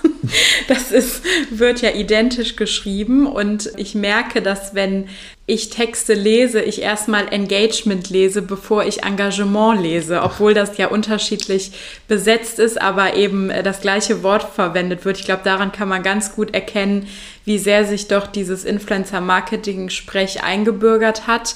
Das 0.67 0.91
ist, 0.91 1.21
wird 1.51 1.83
ja 1.83 1.91
identisch 1.91 2.55
geschrieben 2.55 3.27
und 3.27 3.69
ich 3.77 3.93
merke, 3.93 4.41
dass 4.41 4.73
wenn 4.73 5.07
ich 5.47 5.69
Texte 5.69 6.15
lese, 6.15 6.61
ich 6.61 6.81
erstmal 6.81 7.27
Engagement 7.31 8.09
lese, 8.09 8.41
bevor 8.41 8.83
ich 8.83 9.03
Engagement 9.03 9.79
lese, 9.79 10.23
obwohl 10.23 10.55
das 10.55 10.77
ja 10.77 10.87
unterschiedlich 10.87 11.71
besetzt 12.07 12.57
ist, 12.57 12.81
aber 12.81 13.15
eben 13.15 13.51
das 13.63 13.81
gleiche 13.81 14.23
Wort 14.23 14.41
verwendet 14.55 15.05
wird. 15.05 15.19
Ich 15.19 15.25
glaube, 15.25 15.43
daran 15.43 15.71
kann 15.71 15.87
man 15.87 16.01
ganz 16.01 16.35
gut 16.35 16.55
erkennen, 16.55 17.07
wie 17.45 17.59
sehr 17.59 17.85
sich 17.85 18.07
doch 18.07 18.25
dieses 18.25 18.65
Influencer-Marketing-Sprech 18.65 20.43
eingebürgert 20.43 21.27
hat. 21.27 21.55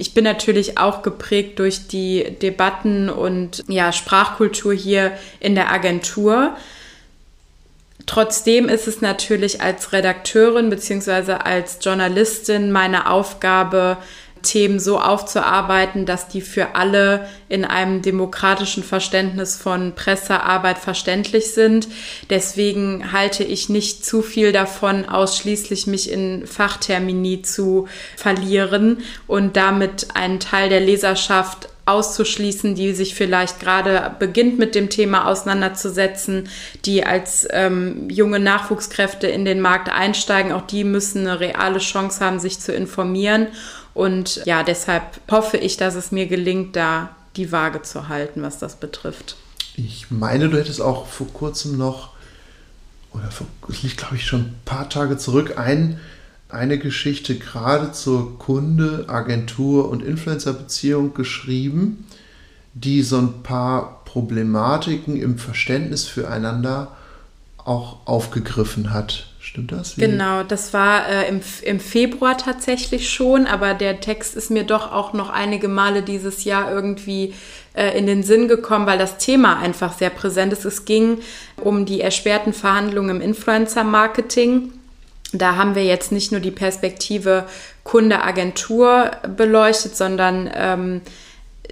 Ich 0.00 0.14
bin 0.14 0.24
natürlich 0.24 0.78
auch 0.78 1.02
geprägt 1.02 1.58
durch 1.58 1.86
die 1.86 2.24
Debatten 2.40 3.10
und 3.10 3.62
ja, 3.68 3.92
Sprachkultur 3.92 4.72
hier 4.72 5.12
in 5.40 5.54
der 5.54 5.70
Agentur. 5.70 6.56
Trotzdem 8.06 8.70
ist 8.70 8.88
es 8.88 9.02
natürlich 9.02 9.60
als 9.60 9.92
Redakteurin 9.92 10.70
bzw. 10.70 11.32
als 11.32 11.80
Journalistin 11.82 12.72
meine 12.72 13.10
Aufgabe, 13.10 13.98
Themen 14.42 14.80
so 14.80 14.98
aufzuarbeiten, 14.98 16.06
dass 16.06 16.28
die 16.28 16.40
für 16.40 16.74
alle 16.74 17.26
in 17.48 17.64
einem 17.64 18.02
demokratischen 18.02 18.82
Verständnis 18.82 19.56
von 19.56 19.94
Pressearbeit 19.94 20.78
verständlich 20.78 21.52
sind. 21.52 21.88
Deswegen 22.30 23.12
halte 23.12 23.44
ich 23.44 23.68
nicht 23.68 24.04
zu 24.04 24.22
viel 24.22 24.52
davon, 24.52 25.08
ausschließlich 25.08 25.86
mich 25.86 26.10
in 26.10 26.46
Fachtermini 26.46 27.42
zu 27.42 27.88
verlieren 28.16 28.98
und 29.26 29.56
damit 29.56 30.08
einen 30.14 30.40
Teil 30.40 30.68
der 30.68 30.80
Leserschaft 30.80 31.68
auszuschließen, 31.90 32.74
die 32.74 32.92
sich 32.92 33.14
vielleicht 33.14 33.58
gerade 33.58 34.14
beginnt 34.18 34.58
mit 34.58 34.74
dem 34.74 34.90
Thema 34.90 35.26
auseinanderzusetzen, 35.26 36.48
die 36.84 37.04
als 37.04 37.48
ähm, 37.50 38.08
junge 38.08 38.38
Nachwuchskräfte 38.38 39.26
in 39.26 39.44
den 39.44 39.60
Markt 39.60 39.90
einsteigen. 39.90 40.52
Auch 40.52 40.66
die 40.66 40.84
müssen 40.84 41.26
eine 41.26 41.40
reale 41.40 41.78
Chance 41.78 42.24
haben, 42.24 42.38
sich 42.38 42.60
zu 42.60 42.72
informieren. 42.72 43.48
Und 43.94 44.42
ja, 44.44 44.62
deshalb 44.62 45.20
hoffe 45.30 45.56
ich, 45.56 45.76
dass 45.76 45.94
es 45.94 46.12
mir 46.12 46.26
gelingt, 46.26 46.76
da 46.76 47.10
die 47.36 47.52
Waage 47.52 47.82
zu 47.82 48.08
halten, 48.08 48.42
was 48.42 48.58
das 48.58 48.76
betrifft. 48.76 49.36
Ich 49.76 50.10
meine, 50.10 50.48
du 50.48 50.58
hättest 50.58 50.80
auch 50.80 51.06
vor 51.06 51.28
kurzem 51.28 51.76
noch, 51.78 52.10
oder 53.12 53.28
es 53.68 53.82
liegt, 53.82 53.98
glaube 53.98 54.16
ich, 54.16 54.26
schon 54.26 54.40
ein 54.40 54.60
paar 54.64 54.88
Tage 54.88 55.16
zurück, 55.16 55.58
ein 55.58 56.00
eine 56.52 56.78
Geschichte 56.78 57.36
gerade 57.36 57.92
zur 57.92 58.38
Kunde, 58.38 59.04
Agentur 59.08 59.88
und 59.88 60.02
Influencer-Beziehung 60.02 61.14
geschrieben, 61.14 62.06
die 62.74 63.02
so 63.02 63.18
ein 63.18 63.42
paar 63.42 64.04
Problematiken 64.04 65.16
im 65.16 65.38
Verständnis 65.38 66.06
füreinander 66.06 66.96
auch 67.56 68.06
aufgegriffen 68.06 68.92
hat. 68.92 69.29
Stimmt 69.50 69.72
das? 69.72 69.96
Wie? 69.96 70.02
Genau, 70.02 70.44
das 70.44 70.72
war 70.72 71.08
äh, 71.08 71.28
im, 71.28 71.40
im 71.62 71.80
Februar 71.80 72.38
tatsächlich 72.38 73.10
schon, 73.10 73.48
aber 73.48 73.74
der 73.74 73.98
Text 73.98 74.36
ist 74.36 74.48
mir 74.48 74.62
doch 74.62 74.92
auch 74.92 75.12
noch 75.12 75.28
einige 75.28 75.66
Male 75.66 76.02
dieses 76.02 76.44
Jahr 76.44 76.70
irgendwie 76.70 77.34
äh, 77.74 77.98
in 77.98 78.06
den 78.06 78.22
Sinn 78.22 78.46
gekommen, 78.46 78.86
weil 78.86 78.98
das 78.98 79.18
Thema 79.18 79.58
einfach 79.58 79.92
sehr 79.92 80.10
präsent 80.10 80.52
ist. 80.52 80.64
Es 80.64 80.84
ging 80.84 81.18
um 81.56 81.84
die 81.84 82.00
erschwerten 82.00 82.52
Verhandlungen 82.52 83.16
im 83.16 83.20
Influencer-Marketing 83.20 84.72
da 85.32 85.54
haben 85.54 85.76
wir 85.76 85.84
jetzt 85.84 86.10
nicht 86.10 86.32
nur 86.32 86.40
die 86.40 86.50
Perspektive 86.50 87.44
Kunde-Agentur 87.84 89.12
beleuchtet, 89.36 89.96
sondern 89.96 90.50
ähm, 90.52 91.02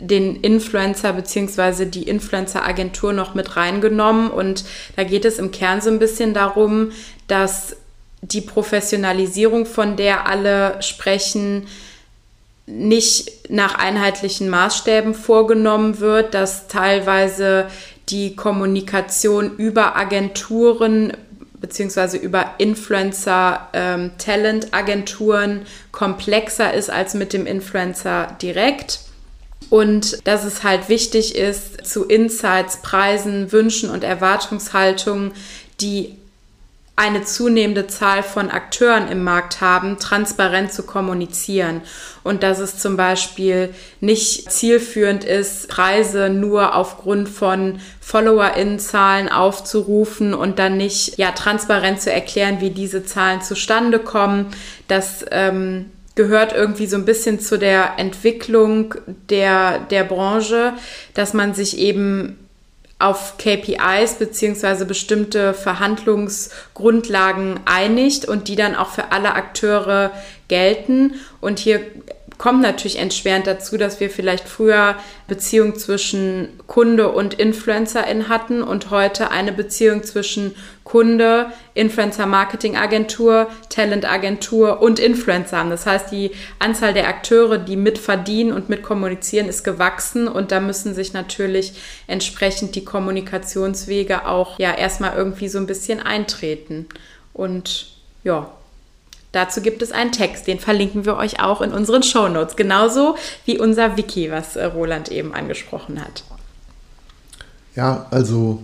den 0.01 0.37
Influencer 0.37 1.13
bzw. 1.13 1.87
die 1.87 2.05
Influencer-Agentur 2.05 3.13
noch 3.13 3.35
mit 3.35 3.57
reingenommen. 3.57 4.31
Und 4.31 4.65
da 4.97 5.05
geht 5.05 5.25
es 5.25 5.39
im 5.39 5.51
Kern 5.51 5.81
so 5.81 5.91
ein 5.91 5.99
bisschen 5.99 6.35
darum, 6.35 6.93
dass 7.27 7.77
die 8.23 8.41
Professionalisierung, 8.41 9.67
von 9.67 9.97
der 9.97 10.27
alle 10.27 10.83
sprechen, 10.83 11.67
nicht 12.67 13.51
nach 13.51 13.77
einheitlichen 13.77 14.51
Maßstäben 14.51 15.15
vorgenommen 15.15 16.01
wird, 16.01 16.35
dass 16.35 16.69
teilweise 16.69 17.69
die 18.09 18.37
Kommunikation 18.37 19.57
über 19.57 19.97
Agenturen 19.97 21.13
beziehungsweise 21.61 22.19
über 22.19 22.55
Influencer 22.59 23.69
ähm, 23.73 24.13
komplexer 25.93 26.75
ist 26.75 26.91
als 26.91 27.15
mit 27.15 27.33
dem 27.33 27.47
Influencer 27.47 28.37
direkt. 28.41 29.01
Und 29.71 30.27
dass 30.27 30.45
es 30.45 30.63
halt 30.63 30.89
wichtig 30.89 31.35
ist, 31.35 31.87
zu 31.87 32.05
Insights, 32.05 32.81
Preisen, 32.83 33.53
Wünschen 33.53 33.91
und 33.91 34.03
Erwartungshaltungen, 34.03 35.33
die 35.81 36.17
eine 36.99 37.23
zunehmende 37.23 37.87
Zahl 37.87 38.25
von 38.25 38.51
Akteuren 38.51 39.07
im 39.07 39.23
Markt 39.23 39.61
haben, 39.61 40.01
transparent 40.01 40.73
zu 40.73 40.83
kommunizieren. 40.83 41.81
Und 42.25 42.43
dass 42.43 42.59
es 42.59 42.79
zum 42.79 42.97
Beispiel 42.97 43.73
nicht 44.01 44.51
zielführend 44.51 45.23
ist, 45.23 45.69
Preise 45.69 46.29
nur 46.29 46.75
aufgrund 46.75 47.29
von 47.29 47.79
FollowerInnen-Zahlen 48.01 49.29
aufzurufen 49.29 50.35
und 50.35 50.59
dann 50.59 50.77
nicht 50.77 51.19
ja, 51.19 51.31
transparent 51.31 52.01
zu 52.01 52.13
erklären, 52.13 52.61
wie 52.61 52.71
diese 52.71 53.05
Zahlen 53.05 53.43
zustande 53.43 54.01
kommen. 54.01 54.47
Das 54.89 55.25
ähm, 55.31 55.93
gehört 56.19 56.53
irgendwie 56.53 56.89
so 56.89 56.97
ein 56.97 57.05
bisschen 57.05 57.39
zu 57.39 57.61
der 57.61 57.93
Entwicklung 57.97 58.97
der, 59.31 59.79
der 59.79 60.03
Branche, 60.03 60.73
dass 61.15 61.33
man 61.33 61.55
sich 61.55 61.79
eben 61.79 62.37
auf 62.99 63.39
KPIs 63.39 64.15
beziehungsweise 64.19 64.85
bestimmte 64.85 65.55
Verhandlungsgrundlagen 65.55 67.61
einigt 67.67 68.25
und 68.25 68.49
die 68.49 68.57
dann 68.57 68.75
auch 68.75 68.91
für 68.91 69.13
alle 69.13 69.35
Akteure 69.35 70.11
gelten. 70.49 71.15
Und 71.41 71.61
hier 71.61 71.83
kommt 72.39 72.63
natürlich 72.63 72.99
entschwerend 72.99 73.49
dazu, 73.49 73.77
dass 73.77 73.99
wir 73.99 74.11
vielleicht 74.11 74.49
früher 74.49 74.95
Beziehung 75.27 75.75
zwischen 75.75 76.49
Kunde 76.69 77.11
und 77.11 77.35
Influencerin 77.35 78.29
hatten 78.29 78.63
und 78.63 78.91
heute 78.91 79.33
eine 79.33 79.53
Beziehung 79.53 80.05
zwischen 80.05 80.55
Kunde, 80.85 81.53
Influencer-Marketing-Agentur, 81.75 83.49
Talent-Agentur 83.69 84.81
und 84.81 85.01
Influencer 85.01 85.59
haben. 85.59 85.71
Das 85.71 85.85
heißt, 85.85 86.13
die 86.13 86.31
Anzahl 86.61 86.95
der 86.95 87.09
Akteure, 87.09 87.59
die 87.59 87.77
mitverdienen 87.77 88.55
und 88.55 88.69
mitkommunizieren, 88.69 89.49
ist 89.49 89.65
gewachsen 89.65 90.29
und 90.29 90.53
da 90.53 90.61
müssen 90.61 90.95
sich 90.95 91.13
natürlich 91.13 91.75
entsprechend 92.07 92.77
die 92.77 92.85
Kommunikationswege 92.85 94.27
auch 94.27 94.59
ja 94.59 94.73
erstmal 94.73 95.17
irgendwie 95.17 95.49
so 95.49 95.59
ein 95.59 95.67
bisschen 95.67 96.01
eintreten. 96.01 96.87
Und 97.35 97.89
ja, 98.25 98.51
Dazu 99.33 99.61
gibt 99.61 99.83
es 99.83 99.93
einen 99.93 100.13
Text, 100.13 100.47
den 100.47 100.59
verlinken 100.59 101.05
wir 101.05 101.17
euch 101.17 101.41
auch 101.41 101.61
in 101.61 101.73
unseren 101.73 102.03
Show 102.03 102.29
Notes, 102.29 102.57
genauso 102.57 103.17
wie 103.45 103.59
unser 103.59 103.97
Wiki, 103.97 104.31
was 104.31 104.57
äh, 104.57 104.65
Roland 104.65 105.11
eben 105.11 105.35
angesprochen 105.35 106.01
hat. 106.01 106.25
Ja, 107.75 108.07
also 108.11 108.63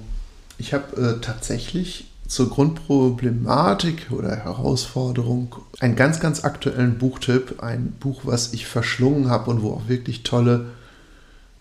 ich 0.57 0.73
habe 0.73 0.97
äh, 0.97 1.21
tatsächlich 1.21 2.07
zur 2.27 2.49
Grundproblematik 2.49 4.11
oder 4.11 4.35
Herausforderung 4.37 5.55
einen 5.81 5.95
ganz, 5.95 6.21
ganz 6.21 6.43
aktuellen 6.45 6.99
Buchtipp. 6.99 7.63
Ein 7.63 7.93
Buch, 8.01 8.23
was 8.25 8.55
ich 8.55 8.67
verschlungen 8.67 9.29
habe 9.29 9.51
und 9.51 9.63
wo 9.63 9.73
auch 9.73 9.89
wirklich 9.89 10.23
tolle 10.23 10.67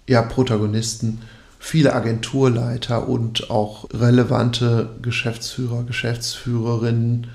ja, 0.07 0.21
Protagonisten, 0.21 1.21
viele 1.59 1.93
Agenturleiter 1.93 3.07
und 3.07 3.49
auch 3.49 3.89
relevante 3.93 4.89
Geschäftsführer, 5.01 5.83
Geschäftsführerinnen, 5.83 7.27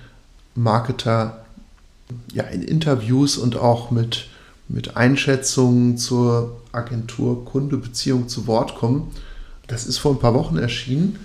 Marketer 0.54 1.44
ja, 2.32 2.44
in 2.44 2.62
Interviews 2.62 3.36
und 3.36 3.56
auch 3.56 3.90
mit, 3.90 4.28
mit 4.68 4.96
Einschätzungen 4.96 5.98
zur 5.98 6.60
Agentur-Kunde-Beziehung 6.72 8.28
zu 8.28 8.46
Wort 8.46 8.76
kommen. 8.76 9.10
Das 9.66 9.86
ist 9.86 9.98
vor 9.98 10.12
ein 10.12 10.18
paar 10.18 10.34
Wochen 10.34 10.58
erschienen 10.58 11.18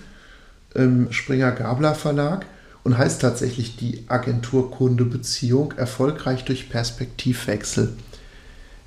im 0.74 1.12
Springer 1.12 1.52
Gabler 1.52 1.96
Verlag 1.96 2.46
und 2.84 2.98
heißt 2.98 3.22
tatsächlich 3.22 3.78
die 3.78 4.04
Agentur-Kunde-Beziehung 4.08 5.74
erfolgreich 5.74 6.46
durch 6.46 6.70
Perspektivwechsel. 6.70 7.94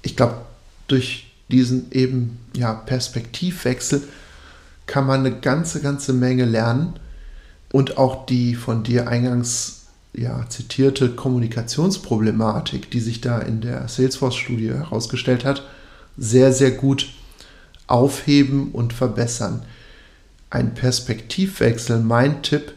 Ich 0.03 0.17
glaube, 0.17 0.37
durch 0.89 1.33
diesen 1.51 1.91
eben 1.93 2.39
ja, 2.55 2.75
Perspektivwechsel 2.75 4.03
kann 4.87 5.07
man 5.07 5.21
eine 5.21 5.41
ganze, 5.41 5.81
ganze 5.81 6.13
Menge 6.13 6.45
lernen 6.45 6.95
und 7.73 7.99
auch 7.99 8.27
die 8.27 8.55
von 8.55 8.83
dir 8.83 9.09
eingangs 9.09 9.76
ja, 10.17 10.49
zitierte 10.49 11.11
Kommunikationsproblematik, 11.11 12.91
die 12.91 13.01
sich 13.01 13.21
da 13.21 13.39
in 13.39 13.61
der 13.61 13.89
Salesforce-Studie 13.89 14.69
herausgestellt 14.69 15.45
hat, 15.45 15.63
sehr, 16.17 16.53
sehr 16.53 16.71
gut 16.71 17.09
aufheben 17.87 18.73
und 18.73 18.93
verbessern. 18.93 19.63
Ein 20.51 20.75
Perspektivwechsel, 20.75 22.01
mein 22.01 22.43
Tipp, 22.43 22.73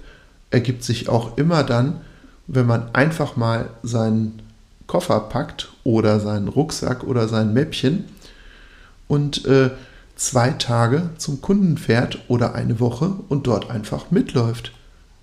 ergibt 0.52 0.84
sich 0.84 1.10
auch 1.10 1.38
immer 1.38 1.63
dann, 1.63 2.02
wenn 2.47 2.65
man 2.65 2.93
einfach 2.93 3.36
mal 3.36 3.69
seinen 3.84 4.41
Koffer 4.88 5.19
packt 5.19 5.71
oder 5.84 6.19
seinen 6.19 6.47
Rucksack 6.47 7.04
oder 7.04 7.28
sein 7.28 7.54
Mäppchen 7.54 8.06
und 9.08 9.45
äh, 9.45 9.69
zwei 10.15 10.49
Tage 10.52 11.12
zum 11.17 11.41
Kunden 11.41 11.78
fährt 11.78 12.19
oder 12.28 12.56
eine 12.56 12.80
Woche 12.80 13.13
und 13.30 13.45
dort 13.45 13.69
einfach 13.69 14.10
mitläuft. 14.10 14.71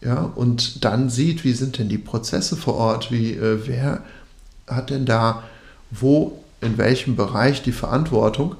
Ja, 0.00 0.22
und 0.22 0.84
dann 0.84 1.08
sieht, 1.08 1.44
wie 1.44 1.52
sind 1.52 1.78
denn 1.78 1.88
die 1.88 1.98
Prozesse 1.98 2.56
vor 2.56 2.74
Ort, 2.74 3.10
wie, 3.10 3.32
äh, 3.32 3.66
wer 3.66 4.02
hat 4.66 4.90
denn 4.90 5.06
da 5.06 5.44
wo, 5.90 6.42
in 6.60 6.78
welchem 6.78 7.16
Bereich 7.16 7.62
die 7.62 7.72
Verantwortung. 7.72 8.56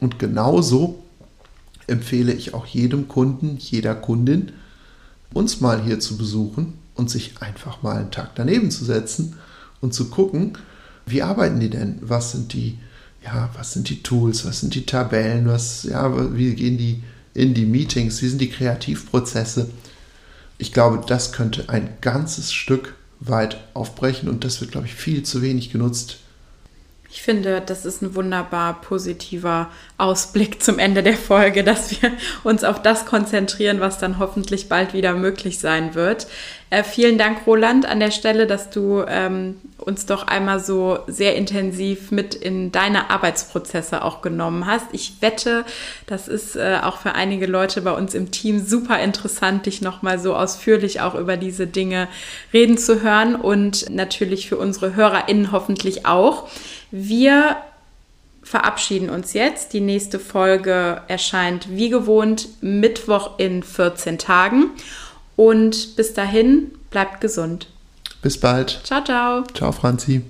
Und 0.00 0.18
genauso 0.18 1.02
empfehle 1.86 2.32
ich 2.32 2.54
auch 2.54 2.66
jedem 2.66 3.08
Kunden, 3.08 3.56
jeder 3.58 3.94
Kundin, 3.94 4.52
uns 5.32 5.60
mal 5.60 5.82
hier 5.82 6.00
zu 6.00 6.16
besuchen 6.16 6.74
und 6.94 7.10
sich 7.10 7.40
einfach 7.40 7.82
mal 7.82 7.96
einen 7.96 8.10
Tag 8.10 8.34
daneben 8.34 8.70
zu 8.70 8.84
setzen 8.84 9.36
und 9.80 9.94
zu 9.94 10.10
gucken, 10.10 10.58
wie 11.06 11.22
arbeiten 11.22 11.60
die 11.60 11.70
denn? 11.70 11.98
Was 12.00 12.32
sind 12.32 12.52
die, 12.52 12.78
ja, 13.24 13.50
was 13.56 13.72
sind 13.72 13.88
die 13.88 14.02
Tools, 14.02 14.44
was 14.44 14.60
sind 14.60 14.74
die 14.74 14.86
Tabellen, 14.86 15.46
was, 15.46 15.84
ja, 15.84 16.34
wie 16.36 16.54
gehen 16.54 16.78
die 16.78 17.02
in 17.32 17.54
die 17.54 17.66
Meetings, 17.66 18.20
wie 18.22 18.28
sind 18.28 18.40
die 18.40 18.50
Kreativprozesse? 18.50 19.70
Ich 20.60 20.74
glaube, 20.74 21.00
das 21.06 21.32
könnte 21.32 21.70
ein 21.70 21.88
ganzes 22.02 22.52
Stück 22.52 22.94
weit 23.18 23.56
aufbrechen 23.72 24.28
und 24.28 24.44
das 24.44 24.60
wird, 24.60 24.72
glaube 24.72 24.86
ich, 24.86 24.94
viel 24.94 25.22
zu 25.22 25.40
wenig 25.40 25.72
genutzt. 25.72 26.18
Ich 27.12 27.22
finde, 27.22 27.60
das 27.60 27.84
ist 27.84 28.02
ein 28.02 28.14
wunderbar 28.14 28.80
positiver 28.80 29.68
Ausblick 29.98 30.62
zum 30.62 30.78
Ende 30.78 31.02
der 31.02 31.16
Folge, 31.16 31.64
dass 31.64 32.00
wir 32.00 32.12
uns 32.44 32.62
auf 32.62 32.80
das 32.80 33.04
konzentrieren, 33.04 33.80
was 33.80 33.98
dann 33.98 34.20
hoffentlich 34.20 34.68
bald 34.68 34.94
wieder 34.94 35.14
möglich 35.14 35.58
sein 35.58 35.96
wird. 35.96 36.28
Äh, 36.70 36.84
vielen 36.84 37.18
Dank, 37.18 37.48
Roland, 37.48 37.84
an 37.84 37.98
der 37.98 38.12
Stelle, 38.12 38.46
dass 38.46 38.70
du 38.70 39.02
ähm, 39.08 39.56
uns 39.78 40.06
doch 40.06 40.28
einmal 40.28 40.60
so 40.60 41.00
sehr 41.08 41.34
intensiv 41.34 42.12
mit 42.12 42.36
in 42.36 42.70
deine 42.70 43.10
Arbeitsprozesse 43.10 44.04
auch 44.04 44.22
genommen 44.22 44.66
hast. 44.66 44.86
Ich 44.92 45.14
wette, 45.20 45.64
das 46.06 46.28
ist 46.28 46.54
äh, 46.54 46.78
auch 46.80 46.98
für 46.98 47.16
einige 47.16 47.46
Leute 47.46 47.82
bei 47.82 47.90
uns 47.90 48.14
im 48.14 48.30
Team 48.30 48.64
super 48.64 49.00
interessant, 49.00 49.66
dich 49.66 49.82
nochmal 49.82 50.20
so 50.20 50.36
ausführlich 50.36 51.00
auch 51.00 51.16
über 51.16 51.36
diese 51.36 51.66
Dinge 51.66 52.06
reden 52.52 52.78
zu 52.78 53.02
hören 53.02 53.34
und 53.34 53.90
natürlich 53.90 54.48
für 54.48 54.58
unsere 54.58 54.94
HörerInnen 54.94 55.50
hoffentlich 55.50 56.06
auch. 56.06 56.48
Wir 56.90 57.56
verabschieden 58.42 59.10
uns 59.10 59.32
jetzt. 59.32 59.72
Die 59.72 59.80
nächste 59.80 60.18
Folge 60.18 61.02
erscheint 61.08 61.68
wie 61.70 61.88
gewohnt 61.88 62.48
Mittwoch 62.60 63.38
in 63.38 63.62
14 63.62 64.18
Tagen. 64.18 64.70
Und 65.36 65.96
bis 65.96 66.14
dahin, 66.14 66.72
bleibt 66.90 67.20
gesund. 67.20 67.68
Bis 68.22 68.38
bald. 68.38 68.80
Ciao, 68.84 69.02
ciao. 69.02 69.44
Ciao, 69.54 69.72
Franzi. 69.72 70.22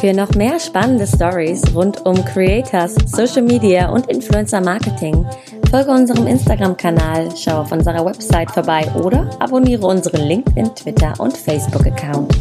Für 0.00 0.12
noch 0.12 0.30
mehr 0.34 0.60
spannende 0.60 1.06
Stories 1.06 1.62
rund 1.74 2.04
um 2.06 2.24
Creators, 2.24 2.94
Social 3.06 3.42
Media 3.42 3.88
und 3.88 4.08
Influencer 4.08 4.60
Marketing, 4.60 5.26
folge 5.70 5.90
unserem 5.90 6.26
Instagram-Kanal, 6.28 7.30
schau 7.36 7.62
auf 7.62 7.72
unserer 7.72 8.04
Website 8.04 8.50
vorbei 8.50 8.88
oder 8.94 9.28
abonniere 9.40 9.86
unseren 9.86 10.20
LinkedIn, 10.20 10.74
Twitter 10.76 11.14
und 11.18 11.36
Facebook-Account. 11.36 12.32